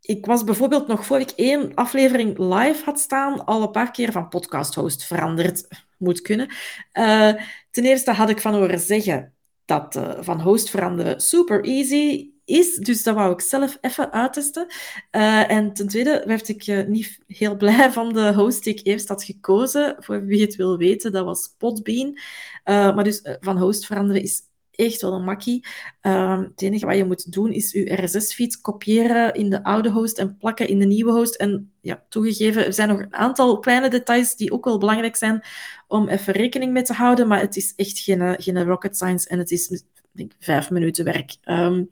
ik 0.00 0.26
was 0.26 0.44
bijvoorbeeld 0.44 0.86
nog 0.86 1.06
voor 1.06 1.20
ik 1.20 1.30
één 1.30 1.74
aflevering 1.74 2.38
live 2.38 2.84
had 2.84 2.98
staan, 2.98 3.44
al 3.44 3.62
een 3.62 3.70
paar 3.70 3.90
keer 3.90 4.12
van 4.12 4.28
podcast 4.28 4.74
host 4.74 5.04
veranderd 5.04 5.68
moet 5.98 6.20
kunnen. 6.20 6.48
Uh, 6.92 7.32
ten 7.70 7.84
eerste 7.84 8.12
had 8.12 8.30
ik 8.30 8.40
van 8.40 8.54
horen 8.54 8.80
zeggen 8.80 9.34
dat 9.64 9.96
uh, 9.96 10.16
van 10.20 10.40
host 10.40 10.70
veranderen 10.70 11.20
super 11.20 11.64
easy 11.64 12.30
is. 12.48 12.76
Dus 12.76 13.02
dat 13.02 13.14
wou 13.14 13.32
ik 13.32 13.40
zelf 13.40 13.78
even 13.80 14.12
uittesten. 14.12 14.66
Uh, 15.12 15.50
en 15.50 15.72
ten 15.72 15.88
tweede 15.88 16.22
werd 16.26 16.48
ik 16.48 16.66
uh, 16.66 16.86
niet 16.86 17.18
heel 17.26 17.56
blij 17.56 17.92
van 17.98 18.12
de 18.12 18.34
host 18.34 18.64
die 18.64 18.74
ik 18.74 18.86
eerst 18.86 19.08
had 19.08 19.24
gekozen. 19.24 19.96
Voor 19.98 20.24
wie 20.24 20.40
het 20.40 20.56
wil 20.56 20.76
weten, 20.76 21.12
dat 21.12 21.24
was 21.24 21.54
Podbean. 21.58 22.08
Uh, 22.08 22.94
maar 22.94 23.04
dus 23.04 23.20
van 23.40 23.58
host 23.58 23.86
veranderen 23.86 24.22
is 24.22 24.42
echt 24.70 25.02
wel 25.02 25.12
een 25.12 25.24
makkie. 25.24 25.66
Uh, 26.02 26.40
het 26.40 26.62
enige 26.62 26.86
wat 26.86 26.96
je 26.96 27.04
moet 27.04 27.32
doen 27.32 27.52
is 27.52 27.72
je 27.72 28.02
RSS-feed 28.02 28.60
kopiëren 28.60 29.34
in 29.34 29.50
de 29.50 29.64
oude 29.64 29.90
host 29.90 30.18
en 30.18 30.36
plakken 30.36 30.68
in 30.68 30.78
de 30.78 30.86
nieuwe 30.86 31.12
host. 31.12 31.34
En 31.34 31.72
ja, 31.80 32.04
toegegeven, 32.08 32.66
er 32.66 32.72
zijn 32.72 32.88
nog 32.88 32.98
een 32.98 33.14
aantal 33.14 33.58
kleine 33.58 33.90
details 33.90 34.36
die 34.36 34.52
ook 34.52 34.64
wel 34.64 34.78
belangrijk 34.78 35.16
zijn 35.16 35.42
om 35.86 36.08
even 36.08 36.32
rekening 36.32 36.72
mee 36.72 36.82
te 36.82 36.92
houden. 36.92 37.28
Maar 37.28 37.40
het 37.40 37.56
is 37.56 37.72
echt 37.76 37.98
geen, 37.98 38.42
geen 38.42 38.64
rocket 38.64 38.96
science 38.96 39.28
en 39.28 39.38
het 39.38 39.50
is 39.50 39.82
denk, 40.12 40.32
vijf 40.38 40.70
minuten 40.70 41.04
werk. 41.04 41.36
Um, 41.44 41.90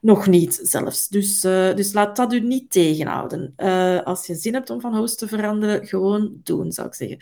nog 0.00 0.26
niet 0.26 0.60
zelfs. 0.62 1.08
Dus, 1.08 1.44
uh, 1.44 1.74
dus 1.74 1.92
laat 1.92 2.16
dat 2.16 2.32
u 2.32 2.40
niet 2.40 2.70
tegenhouden. 2.70 3.52
Uh, 3.56 4.02
als 4.02 4.26
je 4.26 4.34
zin 4.34 4.54
hebt 4.54 4.70
om 4.70 4.80
van 4.80 4.96
host 4.96 5.18
te 5.18 5.28
veranderen, 5.28 5.86
gewoon 5.86 6.40
doen, 6.42 6.72
zou 6.72 6.86
ik 6.86 6.94
zeggen. 6.94 7.18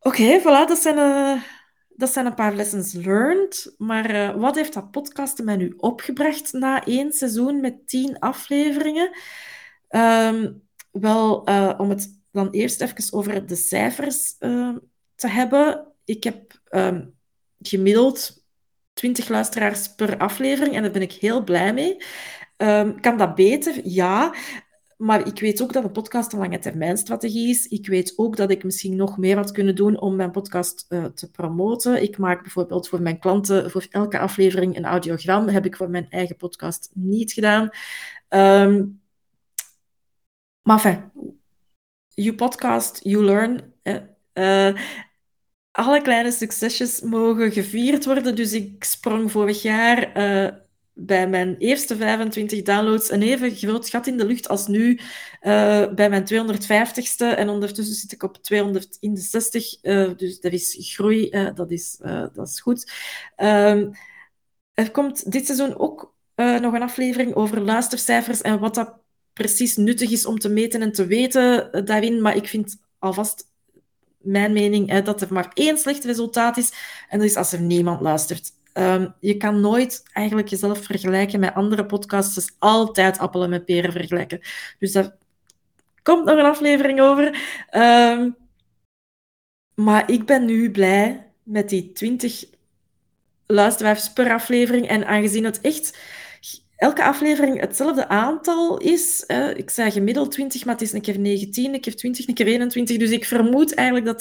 Oké, 0.00 0.40
voilà, 0.40 0.68
dat 0.68 0.78
zijn, 0.78 0.96
uh, 0.96 1.42
dat 1.88 2.10
zijn 2.10 2.26
een 2.26 2.34
paar 2.34 2.54
lessons 2.54 2.92
learned. 2.92 3.74
Maar 3.78 4.38
wat 4.38 4.54
heeft 4.54 4.74
dat 4.74 4.90
podcasten 4.90 5.44
mij 5.44 5.56
nu 5.56 5.74
opgebracht 5.76 6.52
na 6.52 6.84
één 6.84 7.12
seizoen 7.12 7.60
met 7.60 7.88
tien 7.88 8.18
afleveringen? 8.18 9.10
Um, 9.90 10.62
wel, 10.90 11.38
om 11.78 11.90
het 11.90 12.20
dan 12.30 12.50
eerst 12.50 12.80
even 12.80 13.12
over 13.12 13.46
de 13.46 13.56
cijfers 13.56 14.36
te 15.14 15.28
hebben. 15.28 15.92
Ik 16.04 16.24
heb 16.24 16.60
um, 16.70 17.14
gemiddeld 17.58 18.44
20 18.96 19.28
luisteraars 19.28 19.94
per 19.94 20.18
aflevering 20.18 20.74
en 20.74 20.82
daar 20.82 20.90
ben 20.90 21.02
ik 21.02 21.12
heel 21.12 21.44
blij 21.44 21.74
mee. 21.74 21.96
Um, 22.56 23.00
kan 23.00 23.16
dat 23.16 23.34
beter? 23.34 23.80
Ja. 23.88 24.34
Maar 24.96 25.26
ik 25.26 25.40
weet 25.40 25.62
ook 25.62 25.72
dat 25.72 25.84
een 25.84 25.92
podcast 25.92 26.32
een 26.32 26.38
lange 26.38 26.58
termijn 26.58 26.96
strategie 26.96 27.48
is. 27.48 27.66
Ik 27.66 27.86
weet 27.86 28.12
ook 28.16 28.36
dat 28.36 28.50
ik 28.50 28.64
misschien 28.64 28.96
nog 28.96 29.18
meer 29.18 29.36
had 29.36 29.50
kunnen 29.50 29.74
doen 29.74 30.00
om 30.00 30.16
mijn 30.16 30.30
podcast 30.30 30.86
uh, 30.88 31.04
te 31.04 31.30
promoten. 31.30 32.02
Ik 32.02 32.18
maak 32.18 32.42
bijvoorbeeld 32.42 32.88
voor 32.88 33.02
mijn 33.02 33.18
klanten 33.18 33.70
voor 33.70 33.86
elke 33.90 34.18
aflevering 34.18 34.76
een 34.76 34.84
audiogram. 34.84 35.48
Heb 35.48 35.66
ik 35.66 35.76
voor 35.76 35.90
mijn 35.90 36.06
eigen 36.10 36.36
podcast 36.36 36.90
niet 36.94 37.32
gedaan. 37.32 37.70
Um, 38.28 39.00
maar 40.62 40.76
enfin, 40.76 41.10
you 42.08 42.34
podcast, 42.34 43.00
you 43.02 43.24
learn. 43.24 43.72
Uh, 44.32 44.78
alle 45.76 46.02
kleine 46.02 46.32
succesjes 46.32 47.00
mogen 47.00 47.52
gevierd 47.52 48.04
worden. 48.04 48.34
Dus 48.34 48.52
ik 48.52 48.84
sprong 48.84 49.30
vorig 49.30 49.62
jaar 49.62 50.16
uh, 50.16 50.52
bij 50.92 51.28
mijn 51.28 51.56
eerste 51.58 51.96
25 51.96 52.62
downloads 52.62 53.10
een 53.10 53.22
even 53.22 53.56
groot 53.56 53.88
gat 53.88 54.06
in 54.06 54.16
de 54.16 54.26
lucht 54.26 54.48
als 54.48 54.66
nu 54.66 54.94
uh, 55.42 55.94
bij 55.94 56.10
mijn 56.10 56.24
250ste. 56.32 57.36
En 57.36 57.48
ondertussen 57.48 57.94
zit 57.94 58.12
ik 58.12 58.22
op 58.22 58.36
260. 58.36 59.84
Uh, 59.84 60.02
eh, 60.02 60.16
dus 60.16 60.38
er 60.40 60.52
is 60.52 60.76
groei, 60.78 61.30
dat, 61.54 61.70
is, 61.70 61.96
dat 62.32 62.48
is 62.48 62.60
goed. 62.60 62.92
Um, 63.36 63.90
er 64.74 64.90
komt 64.90 65.32
dit 65.32 65.46
seizoen 65.46 65.78
ook 65.78 66.14
nog 66.36 66.74
een 66.74 66.82
aflevering 66.82 67.34
over 67.34 67.60
luistercijfers 67.60 68.40
en 68.40 68.58
wat 68.58 68.74
dat 68.74 68.94
precies 69.32 69.76
nuttig 69.76 70.10
is 70.10 70.26
om 70.26 70.38
te 70.38 70.48
meten 70.48 70.82
en 70.82 70.92
te 70.92 71.06
weten 71.06 71.70
daarin. 71.84 72.20
Maar 72.20 72.36
ik 72.36 72.48
vind 72.48 72.76
alvast 72.98 73.54
mijn 74.26 74.52
mening 74.52 74.90
hè, 74.90 75.02
dat 75.02 75.20
er 75.20 75.32
maar 75.32 75.50
één 75.54 75.78
slecht 75.78 76.04
resultaat 76.04 76.56
is. 76.56 76.72
En 77.08 77.18
dat 77.18 77.28
is 77.28 77.36
als 77.36 77.52
er 77.52 77.60
niemand 77.60 78.00
luistert. 78.00 78.50
Um, 78.74 79.14
je 79.20 79.36
kan 79.36 79.60
nooit 79.60 80.02
eigenlijk 80.12 80.48
jezelf 80.48 80.84
vergelijken 80.84 81.40
met 81.40 81.54
andere 81.54 81.86
podcasts. 81.86 82.34
Dus 82.34 82.54
altijd 82.58 83.18
appelen 83.18 83.50
met 83.50 83.64
peren 83.64 83.92
vergelijken. 83.92 84.40
Dus 84.78 84.92
daar 84.92 85.16
komt 86.02 86.24
nog 86.24 86.38
een 86.38 86.44
aflevering 86.44 87.00
over. 87.00 87.38
Um, 87.70 88.36
maar 89.74 90.10
ik 90.10 90.26
ben 90.26 90.44
nu 90.44 90.70
blij 90.70 91.26
met 91.42 91.68
die 91.68 91.92
20 91.92 92.44
luisteraars 93.46 94.12
per 94.12 94.32
aflevering. 94.32 94.88
En 94.88 95.06
aangezien 95.06 95.44
het 95.44 95.60
echt 95.60 95.98
elke 96.76 97.04
aflevering 97.04 97.60
hetzelfde 97.60 98.08
aantal 98.08 98.78
is. 98.78 99.24
ik 99.54 99.70
zei 99.70 99.90
gemiddeld 99.90 100.30
20, 100.30 100.64
maar 100.64 100.74
het 100.74 100.82
is 100.82 100.92
een 100.92 101.00
keer 101.00 101.18
19, 101.18 101.74
een 101.74 101.80
keer 101.80 101.96
20, 101.96 102.28
een 102.28 102.34
keer 102.34 102.46
21. 102.46 102.96
Dus 102.96 103.10
ik 103.10 103.24
vermoed 103.24 103.74
eigenlijk 103.74 104.06
dat 104.06 104.20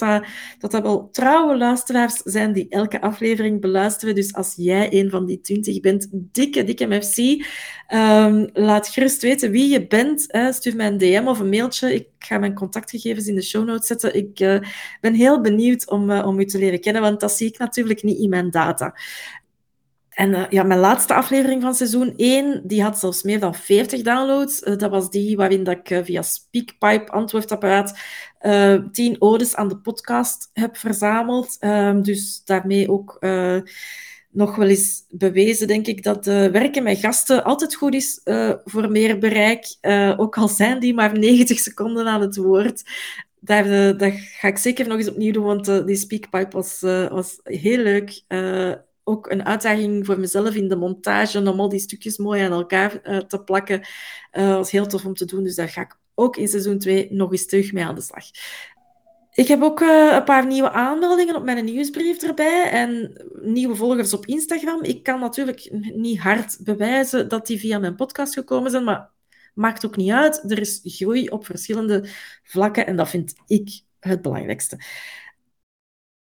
dat, 0.60 0.72
dat, 0.72 0.82
wel 0.82 1.10
trouwe 1.12 1.58
luisteraars 1.58 2.16
zijn 2.16 2.54
die 2.54 2.66
elke 2.70 3.02
aflevering 3.02 3.62
beluisteren. 3.62 4.16
Dus 4.16 4.34
als 4.34 4.54
jij 4.58 4.88
een 4.94 5.10
van 5.10 5.26
die 5.26 5.42
20 5.42 5.80
bent, 5.80 6.08
dikke, 6.12 6.64
dikke 6.64 6.88
merci. 6.88 7.46
Um, 7.94 8.50
laat 8.54 8.88
gerust 8.88 9.22
weten 9.22 9.52
wie 9.52 9.70
je 9.70 9.88
bent. 9.88 10.26
Hè. 10.28 10.52
Stuur 10.52 10.76
mij 10.76 10.88
een 10.88 10.98
DM 10.98 11.24
of 11.28 11.40
een 11.40 11.50
mailtje. 11.50 11.94
Ik 11.94 12.08
ga 12.20 12.38
mijn 12.38 12.54
contactgegevens 12.54 13.28
in 13.28 13.36
de 13.36 13.42
show 13.42 13.66
notes 13.66 13.88
zetten. 13.88 14.16
Ik 14.16 14.40
uh, 14.40 14.60
ben 15.02 15.14
heel 15.14 15.42
benieuwd 15.42 15.90
om, 15.90 16.10
uh, 16.10 16.28
om 16.28 16.40
u 16.40 16.46
te 16.46 16.58
leren 16.58 16.82
kennen, 16.82 17.02
want 17.02 17.20
dat 17.20 17.32
zie 17.32 17.48
ik 17.48 17.58
natuurlijk 17.58 18.04
niet 18.04 18.20
in 18.20 18.30
mijn 18.30 18.52
data. 18.52 18.96
En 20.16 20.30
uh, 20.30 20.44
ja, 20.50 20.64
mijn 20.64 20.80
laatste 20.80 21.14
aflevering 21.14 21.62
van 21.62 21.76
seizoen 21.76 22.14
1, 22.18 22.62
die 22.64 22.84
had 22.84 23.00
zelfs 23.00 23.24
meer 23.24 23.40
dan 23.40 23.56
40 23.56 24.02
downloads. 24.02 24.62
Uh, 24.62 24.78
dat 24.78 24.92
was 24.92 25.10
die 25.10 25.36
waarin 25.36 25.64
dat 25.64 25.78
ik 25.78 25.90
uh, 25.90 26.00
via 26.04 26.22
Speakpipe 26.22 27.12
antwoordapparaat 27.12 27.98
10 28.92 29.16
odes 29.20 29.56
aan 29.56 29.68
de 29.68 29.78
podcast 29.78 30.50
heb 30.54 30.78
verzameld. 30.78 31.58
Ehm, 31.60 32.02
dus 32.02 32.42
daarmee 32.46 32.92
ook 32.92 33.20
nog 34.30 34.56
wel 34.56 34.68
eens 34.68 35.06
bewezen, 35.10 35.68
denk 35.68 35.88
ik, 35.88 36.04
dat 36.04 36.26
werken 36.26 36.84
met 36.84 36.98
gasten 36.98 37.44
altijd 37.44 37.76
goed 37.76 37.94
is 37.94 38.22
voor 38.66 38.92
meer 38.92 39.20
bereik. 39.20 39.78
ook 40.18 40.38
al 40.38 40.48
zijn 40.48 40.80
die 40.80 40.94
maar 40.94 41.20
90 41.20 41.60
seconden 41.60 42.08
aan 42.08 42.22
het 42.22 42.36
woord. 42.36 42.84
Daar, 43.40 43.98
dat 43.98 44.14
ga 44.14 44.48
ik 44.48 44.58
zeker 44.58 44.88
nog 44.88 44.98
eens 44.98 45.10
opnieuw 45.10 45.32
doen, 45.32 45.46
want 45.46 45.66
die 45.88 45.96
Speakpipe 45.96 46.56
was, 46.56 46.80
was 47.10 47.40
heel 47.44 47.78
leuk 47.78 48.22
ook 49.08 49.30
een 49.32 49.46
uitdaging 49.46 50.06
voor 50.06 50.20
mezelf 50.20 50.56
in 50.56 50.68
de 50.68 50.76
montage 50.76 51.40
om 51.40 51.60
al 51.60 51.70
die 51.70 51.80
stukjes 51.80 52.18
mooi 52.18 52.42
aan 52.42 52.52
elkaar 52.52 53.00
uh, 53.04 53.18
te 53.18 53.44
plakken. 53.44 53.82
Uh, 54.34 54.56
was 54.56 54.72
heel 54.72 54.88
tof 54.88 55.06
om 55.06 55.14
te 55.14 55.26
doen, 55.26 55.44
dus 55.44 55.56
daar 55.56 55.70
ga 55.70 55.82
ik 55.82 55.98
ook 56.14 56.38
in 56.38 56.48
seizoen 56.48 56.80
2 56.80 57.08
nog 57.12 57.32
eens 57.32 57.46
terug 57.46 57.74
mee 57.74 57.86
aan 57.86 57.96
de 57.96 58.02
slag. 58.02 58.24
Ik 59.34 59.48
heb 59.48 59.62
ook 59.62 59.80
uh, 59.82 60.14
een 60.14 60.24
paar 60.24 60.48
nieuwe 60.48 60.72
aanmeldingen 60.72 61.36
op 61.36 61.44
mijn 61.44 61.66
nieuwsbrief 61.66 62.22
erbij 62.22 62.70
en 62.70 63.22
nieuwe 63.42 63.76
volgers 63.76 64.14
op 64.14 64.26
Instagram. 64.26 64.84
Ik 64.84 65.04
kan 65.04 65.20
natuurlijk 65.20 65.70
niet 65.94 66.20
hard 66.20 66.58
bewijzen 66.64 67.30
dat 67.30 67.48
die 67.48 67.60
via 67.60 67.80
mijn 67.80 67.96
podcast 67.96 68.34
gekomen 68.34 68.72
zijn, 68.72 68.84
maar 68.84 69.10
maakt 69.54 69.86
ook 69.86 69.96
niet 69.96 70.12
uit. 70.12 70.52
Er 70.52 70.60
is 70.60 70.80
groei 70.84 71.28
op 71.28 71.46
verschillende 71.46 72.08
vlakken 72.44 72.88
en 72.88 72.96
dat 72.96 73.10
vind 73.10 73.34
ik 73.48 73.82
het 74.00 74.22
belangrijkste. 74.22 74.80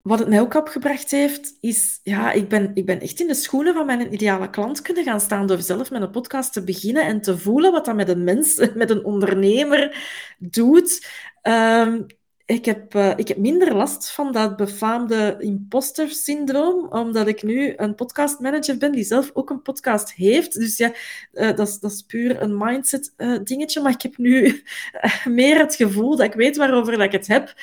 Wat 0.03 0.19
het 0.19 0.27
mij 0.27 0.39
ook 0.39 0.53
opgebracht 0.53 1.11
heeft, 1.11 1.57
is, 1.59 1.99
ja, 2.03 2.31
ik 2.31 2.49
ben, 2.49 2.71
ik 2.73 2.85
ben 2.85 2.99
echt 2.99 3.19
in 3.19 3.27
de 3.27 3.33
schoenen 3.33 3.73
van 3.73 3.85
mijn 3.85 4.13
ideale 4.13 4.49
klant 4.49 4.81
kunnen 4.81 5.03
gaan 5.03 5.19
staan 5.19 5.47
door 5.47 5.61
zelf 5.61 5.91
met 5.91 6.01
een 6.01 6.11
podcast 6.11 6.53
te 6.53 6.63
beginnen 6.63 7.05
en 7.05 7.21
te 7.21 7.37
voelen 7.37 7.71
wat 7.71 7.85
dat 7.85 7.95
met 7.95 8.09
een 8.09 8.23
mens, 8.23 8.55
met 8.75 8.89
een 8.89 9.05
ondernemer 9.05 9.95
doet. 10.37 11.07
Um, 11.43 12.05
ik 12.51 12.65
heb, 12.65 12.95
uh, 12.95 13.13
ik 13.15 13.27
heb 13.27 13.37
minder 13.37 13.75
last 13.75 14.11
van 14.11 14.31
dat 14.31 14.55
befaamde 14.55 15.35
imposter-syndroom, 15.39 16.87
omdat 16.89 17.27
ik 17.27 17.43
nu 17.43 17.73
een 17.75 17.95
podcastmanager 17.95 18.77
ben 18.77 18.91
die 18.91 19.03
zelf 19.03 19.29
ook 19.33 19.49
een 19.49 19.61
podcast 19.61 20.13
heeft. 20.13 20.53
Dus 20.53 20.77
ja, 20.77 20.91
uh, 21.33 21.55
dat, 21.55 21.79
is, 21.81 22.01
puur 22.01 22.41
een 22.41 22.57
mindset-dingetje. 22.57 23.79
Uh, 23.79 23.85
maar 23.85 23.93
ik 23.93 24.01
heb 24.01 24.17
nu 24.17 24.63
meer 25.25 25.57
het 25.57 25.75
gevoel 25.75 26.15
dat 26.15 26.25
ik 26.25 26.33
weet 26.33 26.57
waarover 26.57 26.91
dat 26.91 27.01
ik 27.01 27.11
het 27.11 27.27
heb. 27.27 27.53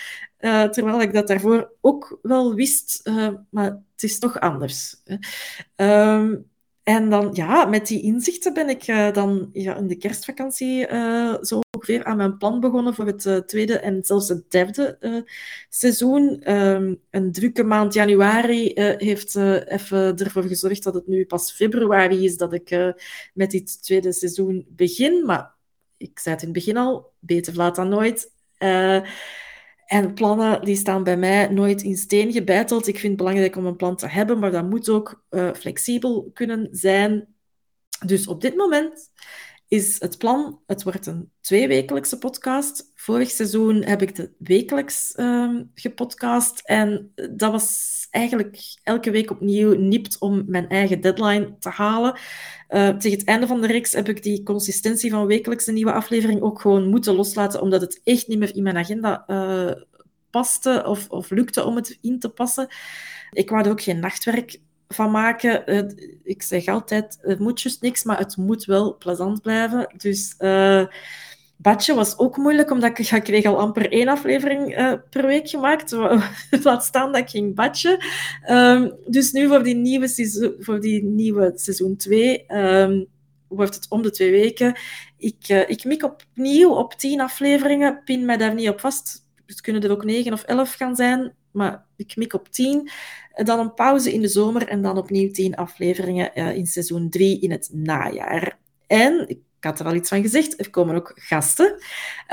terwijl 0.72 1.01
ik 1.01 1.12
dat 1.12 1.27
daarvoor 1.27 1.72
ook 1.81 2.18
wel 2.22 2.55
wist, 2.55 3.11
maar 3.51 3.64
het 3.64 4.03
is 4.03 4.18
toch 4.18 4.40
anders. 4.40 4.94
Um, 5.77 6.46
en 6.83 7.11
dan, 7.11 7.31
ja, 7.33 7.64
met 7.64 7.87
die 7.87 8.03
inzichten 8.03 8.55
ben 8.55 8.68
ik 8.68 8.87
dan 9.14 9.51
ja, 9.53 9.77
in 9.77 9.87
de 9.87 9.96
kerstvakantie 9.96 10.87
zo 11.42 11.61
ongeveer 11.79 12.05
aan 12.05 12.17
mijn 12.17 12.37
plan 12.37 12.61
begonnen 12.61 12.95
voor 12.95 13.07
het 13.07 13.25
uh, 13.25 13.37
tweede 13.37 13.79
en 13.79 14.05
zelfs 14.05 14.29
het 14.29 14.51
derde 14.51 15.27
seizoen. 15.69 16.53
Um, 16.55 17.01
een 17.11 17.33
drukke 17.33 17.62
maand 17.62 17.95
januari 17.95 18.73
heeft 18.75 19.37
even 19.37 20.19
ervoor 20.19 20.43
gezorgd 20.43 20.83
dat 20.83 20.95
het 20.95 21.07
nu 21.07 21.27
pas 21.27 21.53
februari 21.53 22.25
is 22.25 22.37
dat 22.37 22.53
ik 22.53 22.95
met 23.35 23.51
dit 23.51 23.83
tweede 23.83 24.12
seizoen 24.12 24.67
begin. 24.69 25.27
Maar 25.27 25.55
ik 25.97 26.19
zei 26.19 26.35
het 26.35 26.45
in 26.45 26.51
het 26.51 26.59
begin 26.59 26.77
al, 26.77 27.12
beter 27.19 27.57
laat 27.57 27.77
dan 27.77 27.88
nooit. 27.88 28.33
En 29.87 30.14
plannen 30.14 30.64
die 30.64 30.77
staan 30.77 31.05
bij 31.05 31.17
mij 31.17 31.49
nooit 31.49 31.83
in 31.83 31.97
steen 31.97 32.33
gebeiteld. 32.33 32.87
Ik 32.87 32.99
vind 32.99 33.12
het 33.12 33.17
belangrijk 33.17 33.57
om 33.57 33.67
een 33.67 33.77
plan 33.77 33.97
te 33.97 34.09
hebben, 34.09 34.38
maar 34.38 34.51
dat 34.51 34.69
moet 34.69 34.88
ook 34.88 35.25
flexibel 35.55 36.31
kunnen 36.33 36.69
zijn. 36.71 37.27
Dus 38.07 38.27
op 38.27 38.41
dit 38.41 38.57
moment 38.57 39.11
is 39.68 40.00
het 40.00 40.18
plan, 40.18 40.61
het 40.66 40.83
wordt 40.83 41.07
een 41.07 41.31
tweewekelijkse 41.40 42.18
podcast. 42.18 42.92
Vorig 42.94 43.31
seizoen 43.31 43.83
heb 43.83 44.02
ik 44.02 44.14
de 44.14 44.31
wekelijks 44.38 45.12
uh, 45.16 45.61
gepodcast 45.74 46.61
en 46.64 47.12
dat 47.33 47.52
was 47.52 48.07
eigenlijk 48.11 48.59
elke 48.83 49.11
week 49.11 49.31
opnieuw 49.31 49.74
nipt 49.74 50.18
om 50.18 50.44
mijn 50.46 50.68
eigen 50.68 51.00
deadline 51.00 51.59
te 51.59 51.68
halen. 51.68 52.18
Uh, 52.68 52.88
tegen 52.88 53.18
het 53.18 53.26
einde 53.28 53.46
van 53.46 53.61
de 53.61 53.66
reeks 53.66 53.92
heb 53.92 54.09
ik 54.09 54.22
die 54.22 54.42
consistentie 54.42 55.11
van 55.11 55.26
wekelijks 55.26 55.66
een 55.66 55.74
nieuwe 55.74 55.92
aflevering 55.92 56.42
ook 56.42 56.61
gewoon 56.61 56.88
moeten 56.88 57.14
loslaten, 57.14 57.62
omdat 57.62 57.81
het 57.81 58.00
echt 58.04 58.28
niet 58.28 58.38
meer 58.38 58.57
in 58.57 58.62
mijn 58.62 58.76
agenda 58.76 59.24
uh, 59.26 59.72
paste 60.31 60.83
of, 60.87 61.09
of 61.09 61.31
lukte 61.31 61.64
om 61.64 61.76
het 61.76 61.98
in 62.00 62.18
te 62.18 62.28
passen. 62.28 62.68
Ik 63.31 63.50
wou 63.50 63.68
ook 63.68 63.83
geen 63.83 64.00
nachtwerk 64.00 64.61
van 64.88 65.11
maken. 65.11 65.66
Ik 66.24 66.42
zeg 66.42 66.66
altijd, 66.66 67.18
het 67.20 67.38
moet 67.38 67.61
juist 67.61 67.83
niks, 67.83 68.05
maar 68.05 68.18
het 68.18 68.37
moet 68.37 68.64
wel 68.64 68.96
plezant 68.96 69.42
blijven. 69.42 69.88
Dus 69.96 70.35
Badje 71.61 71.94
was 71.94 72.18
ook 72.18 72.37
moeilijk, 72.37 72.70
omdat 72.70 72.98
ik, 72.98 73.11
ik 73.11 73.22
kreeg 73.22 73.44
al 73.44 73.59
amper 73.59 73.92
één 73.92 74.09
aflevering 74.09 74.79
uh, 74.79 74.92
per 75.11 75.27
week 75.27 75.48
gemaakt. 75.48 75.90
Laat 76.62 76.85
staan 76.85 77.12
dat 77.12 77.20
ik 77.20 77.29
ging 77.29 77.55
badje. 77.55 78.03
Um, 78.51 78.94
dus 79.07 79.33
nu 79.33 79.48
voor 79.48 79.62
die 79.62 79.74
nieuwe 79.74 80.09
seizoen, 80.09 80.55
voor 80.59 80.81
die 80.81 81.05
nieuwe 81.05 81.53
seizoen 81.55 81.96
2 81.96 82.44
um, 82.48 82.57
ehm, 82.57 83.05
wordt 83.48 83.74
het 83.74 83.87
om 83.88 84.03
de 84.03 84.11
twee 84.11 84.31
weken. 84.31 84.79
Ik, 85.16 85.48
uh, 85.48 85.68
ik 85.68 85.85
mik 85.85 86.03
opnieuw 86.05 86.70
op 86.70 86.94
tien 86.94 87.20
afleveringen. 87.20 88.03
Pin 88.05 88.24
mij 88.24 88.37
daar 88.37 88.55
niet 88.55 88.68
op 88.68 88.81
vast. 88.81 89.27
Het 89.46 89.61
kunnen 89.61 89.83
er 89.83 89.90
ook 89.90 90.05
negen 90.05 90.33
of 90.33 90.42
elf 90.42 90.72
gaan 90.74 90.96
zijn. 90.96 91.35
Maar 91.52 91.87
ik 91.96 92.16
mik 92.16 92.32
op 92.32 92.48
tien. 92.48 92.90
Dan 93.34 93.58
een 93.58 93.74
pauze 93.74 94.12
in 94.12 94.20
de 94.20 94.28
zomer 94.28 94.68
en 94.68 94.82
dan 94.82 94.98
opnieuw 94.98 95.30
tien 95.30 95.54
afleveringen 95.54 96.30
uh, 96.34 96.56
in 96.56 96.66
seizoen 96.66 97.11
3 97.11 97.40
in 97.40 97.50
het 97.50 97.70
najaar. 97.72 98.58
En 98.87 99.28
ik 99.28 99.38
had 99.61 99.80
er 99.80 99.87
al 99.87 99.94
iets 99.94 100.08
van 100.08 100.22
gezegd, 100.22 100.61
er 100.61 100.70
komen 100.70 100.96
ook 100.96 101.12
gasten. 101.14 101.66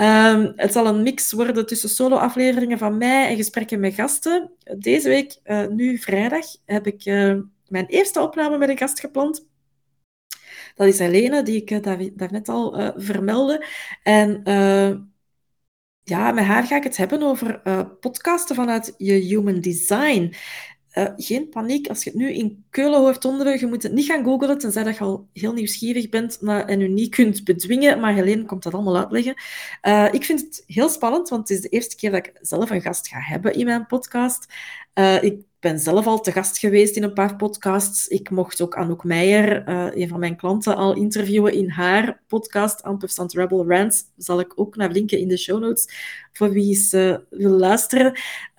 Um, 0.02 0.54
het 0.56 0.72
zal 0.72 0.88
een 0.88 1.04
mix 1.04 1.32
worden 1.32 1.66
tussen 1.66 1.90
solo-afleveringen 1.90 2.78
van 2.78 2.98
mij 2.98 3.28
en 3.28 3.36
gesprekken 3.36 3.80
met 3.80 3.94
gasten. 3.94 4.52
Deze 4.78 5.10
week, 5.10 5.40
uh, 5.44 5.68
nu 5.68 5.98
vrijdag, 5.98 6.46
heb 6.66 6.88
ik 6.88 7.06
uh, 7.06 7.40
mijn 7.68 7.86
eerste 7.86 8.22
opname 8.22 8.58
met 8.58 8.70
een 8.70 8.78
gast 8.78 9.00
gepland. 9.00 9.48
Dat 10.76 10.88
is 10.88 11.00
Helene, 11.00 11.44
die 11.44 11.64
ik 11.64 11.84
daar, 11.84 12.00
daarnet 12.14 12.50
al 12.50 12.94
vermeldde. 12.96 13.66
En 14.04 14.42
ja, 16.06 16.32
met 16.32 16.44
haar 16.46 16.64
ga 16.64 16.76
ik 16.76 16.84
het 16.84 16.98
hebben 16.98 17.22
over 17.22 17.62
podcasten 18.00 18.56
vanuit 18.56 18.94
je 18.98 19.14
human 19.14 19.60
design. 19.60 20.34
Uh, 20.94 21.06
geen 21.18 21.50
paniek 21.50 21.88
als 21.88 22.04
je 22.04 22.10
het 22.10 22.20
nu 22.20 22.34
in 22.34 22.66
Keulen 22.70 23.00
hoort 23.00 23.22
donderen. 23.22 23.60
Je 23.60 23.66
moet 23.68 23.84
het 23.84 23.92
niet 23.92 24.06
gaan 24.06 24.24
googlen, 24.24 24.58
tenzij 24.58 24.84
dat 24.84 24.98
je 24.98 25.04
al 25.04 25.28
heel 25.34 25.54
nieuwsgierig 25.54 26.10
bent 26.10 26.40
en 26.42 26.80
je 26.80 26.88
niet 26.88 27.16
kunt 27.16 27.44
bedwingen. 27.44 28.00
Maar 28.00 28.14
Helene 28.14 28.46
komt 28.46 28.64
dat 28.64 28.74
allemaal 28.74 28.98
uitleggen. 28.98 29.36
Uh, 29.84 30.08
ik 30.12 30.24
vind 30.24 30.40
het 30.40 30.64
heel 30.68 30.90
spannend, 30.90 31.30
want 31.30 31.50
het 31.50 31.58
is 31.58 31.64
de 31.64 31.70
eerste 31.70 31.96
keer 31.96 32.12
dat 32.12 32.26
ik 32.26 32.34
zelf 32.42 32.70
een 32.70 32.82
gast 32.82 33.08
ga 33.08 33.20
hebben 33.20 33.54
in 33.54 33.66
mijn 33.66 33.86
podcast. 33.86 34.54
Ik 35.22 35.40
ben 35.66 35.80
zelf 35.80 36.08
al 36.08 36.20
te 36.22 36.32
gast 36.32 36.58
geweest 36.58 36.96
in 36.96 37.04
een 37.04 37.14
paar 37.14 37.36
podcasts. 37.36 38.08
Ik 38.08 38.30
mocht 38.30 38.62
ook 38.62 38.76
Anouk 38.76 39.04
Meijer, 39.04 39.70
uh, 39.70 39.88
een 39.94 40.08
van 40.08 40.20
mijn 40.20 40.36
klanten, 40.36 40.76
al 40.76 40.96
interviewen 40.96 41.54
in 41.54 41.70
haar 41.70 42.22
podcast, 42.28 42.84
Ampersand 42.84 43.34
Rebel 43.34 43.68
Rants. 43.68 44.04
Zal 44.18 44.40
ik 44.40 44.60
ook 44.60 44.76
naar 44.76 44.92
linken 44.92 45.20
in 45.20 45.28
de 45.28 45.38
show 45.38 45.62
notes, 45.62 45.88
voor 46.32 46.52
wie 46.52 46.68
eens 46.68 46.94
uh, 46.94 47.18
wil 47.30 47.52
luisteren. 47.52 48.06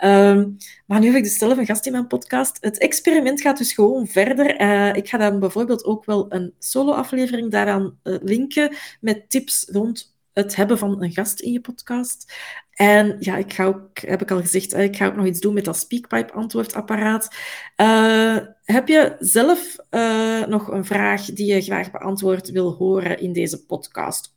Um, 0.04 0.56
maar 0.86 1.00
nu 1.00 1.06
heb 1.06 1.16
ik 1.16 1.22
dus 1.22 1.38
zelf 1.38 1.58
een 1.58 1.66
gast 1.66 1.86
in 1.86 1.92
mijn 1.92 2.06
podcast. 2.06 2.58
Het 2.60 2.78
experiment 2.78 3.40
gaat 3.40 3.58
dus 3.58 3.72
gewoon 3.72 4.06
verder. 4.06 4.60
Uh, 4.60 4.94
ik 4.94 5.08
ga 5.08 5.18
dan 5.18 5.40
bijvoorbeeld 5.40 5.84
ook 5.84 6.04
wel 6.04 6.26
een 6.28 6.54
solo-aflevering 6.58 7.50
daaraan 7.50 7.98
linken 8.02 8.74
met 9.00 9.30
tips 9.30 9.68
rond 9.72 10.15
het 10.36 10.56
hebben 10.56 10.78
van 10.78 11.02
een 11.02 11.12
gast 11.12 11.40
in 11.40 11.52
je 11.52 11.60
podcast. 11.60 12.32
En 12.70 13.16
ja, 13.18 13.36
ik 13.36 13.52
ga 13.52 13.64
ook, 13.64 13.98
heb 13.98 14.22
ik 14.22 14.30
al 14.30 14.40
gezegd, 14.40 14.74
ik 14.74 14.96
ga 14.96 15.06
ook 15.06 15.16
nog 15.16 15.26
iets 15.26 15.40
doen 15.40 15.54
met 15.54 15.64
dat 15.64 15.76
Speakpipe-antwoordapparaat. 15.76 17.34
Uh, 17.76 18.36
heb 18.64 18.88
je 18.88 19.16
zelf 19.18 19.76
uh, 19.90 20.46
nog 20.46 20.68
een 20.68 20.84
vraag 20.84 21.24
die 21.24 21.54
je 21.54 21.62
graag 21.62 21.90
beantwoord 21.90 22.50
wil 22.50 22.72
horen 22.72 23.18
in 23.18 23.32
deze 23.32 23.64
podcast? 23.64 24.34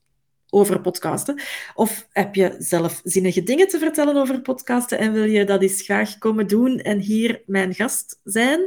Over 0.49 0.81
podcasten. 0.81 1.41
Of 1.75 2.07
heb 2.11 2.35
je 2.35 2.55
zelf 2.57 3.01
zinnige 3.03 3.43
dingen 3.43 3.67
te 3.67 3.79
vertellen 3.79 4.15
over 4.15 4.41
podcasten 4.41 4.97
en 4.97 5.13
wil 5.13 5.23
je 5.23 5.45
dat 5.45 5.61
eens 5.61 5.81
graag 5.81 6.17
komen 6.17 6.47
doen 6.47 6.79
en 6.79 6.99
hier 6.99 7.41
mijn 7.45 7.73
gast 7.73 8.19
zijn? 8.23 8.59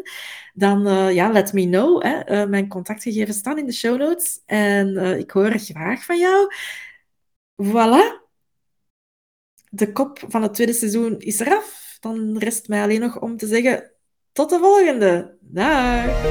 Dan 0.55 1.12
ja, 1.14 1.33
let 1.33 1.53
me 1.53 1.64
know. 1.64 2.03
Hè. 2.03 2.47
mijn 2.47 2.68
contactgegevens 2.68 3.38
staan 3.38 3.59
in 3.59 3.66
de 3.66 3.73
show 3.73 3.99
notes 3.99 4.42
en 4.47 4.97
ik 5.18 5.31
hoor 5.31 5.59
graag 5.59 6.05
van 6.05 6.18
jou. 6.18 6.53
Voilà, 7.56 8.22
de 9.70 9.92
kop 9.92 10.18
van 10.28 10.42
het 10.42 10.54
tweede 10.54 10.72
seizoen 10.72 11.18
is 11.18 11.40
eraf. 11.40 11.96
Dan 12.00 12.38
rest 12.38 12.68
mij 12.68 12.82
alleen 12.82 13.00
nog 13.00 13.20
om 13.20 13.36
te 13.36 13.46
zeggen: 13.46 13.90
tot 14.32 14.50
de 14.50 14.58
volgende. 14.58 15.36
Dag. 15.40 16.30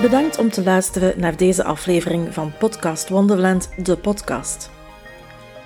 Bedankt 0.00 0.38
om 0.38 0.50
te 0.50 0.62
luisteren 0.62 1.20
naar 1.20 1.36
deze 1.36 1.64
aflevering 1.64 2.34
van 2.34 2.52
Podcast 2.58 3.08
Wonderland, 3.08 3.70
de 3.84 3.96
podcast. 3.96 4.70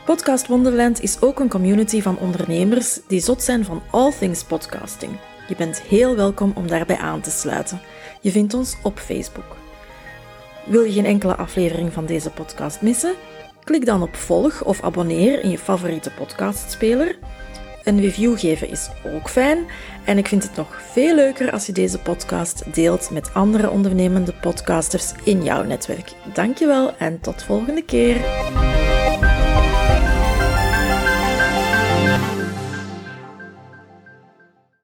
Podcast 0.04 0.46
Wonderland 0.46 1.00
is 1.00 1.20
ook 1.20 1.38
een 1.40 1.48
community 1.48 2.02
van 2.02 2.18
ondernemers 2.18 3.00
die 3.08 3.20
zot 3.20 3.42
zijn 3.42 3.64
van 3.64 3.82
all 3.90 4.12
things 4.12 4.44
podcasting. 4.44 5.18
Je 5.48 5.56
bent 5.56 5.80
heel 5.80 6.16
welkom 6.16 6.52
om 6.56 6.66
daarbij 6.66 6.96
aan 6.96 7.20
te 7.20 7.30
sluiten. 7.30 7.80
Je 8.20 8.30
vindt 8.30 8.54
ons 8.54 8.76
op 8.82 8.98
Facebook. 8.98 9.63
Wil 10.64 10.82
je 10.82 10.92
geen 10.92 11.04
enkele 11.04 11.36
aflevering 11.36 11.92
van 11.92 12.06
deze 12.06 12.30
podcast 12.30 12.82
missen? 12.82 13.14
Klik 13.64 13.86
dan 13.86 14.02
op 14.02 14.14
volg 14.14 14.64
of 14.64 14.82
abonneer 14.82 15.42
in 15.42 15.50
je 15.50 15.58
favoriete 15.58 16.10
podcastspeler. 16.10 17.18
Een 17.82 18.00
review 18.00 18.38
geven 18.38 18.70
is 18.70 18.90
ook 19.14 19.28
fijn 19.28 19.66
en 20.04 20.18
ik 20.18 20.28
vind 20.28 20.42
het 20.42 20.56
nog 20.56 20.82
veel 20.92 21.14
leuker 21.14 21.52
als 21.52 21.66
je 21.66 21.72
deze 21.72 21.98
podcast 21.98 22.74
deelt 22.74 23.10
met 23.10 23.34
andere 23.34 23.70
ondernemende 23.70 24.34
podcasters 24.40 25.12
in 25.24 25.42
jouw 25.42 25.62
netwerk. 25.62 26.12
Dankjewel 26.32 26.96
en 26.96 27.20
tot 27.20 27.42
volgende 27.42 27.82
keer. 27.82 28.16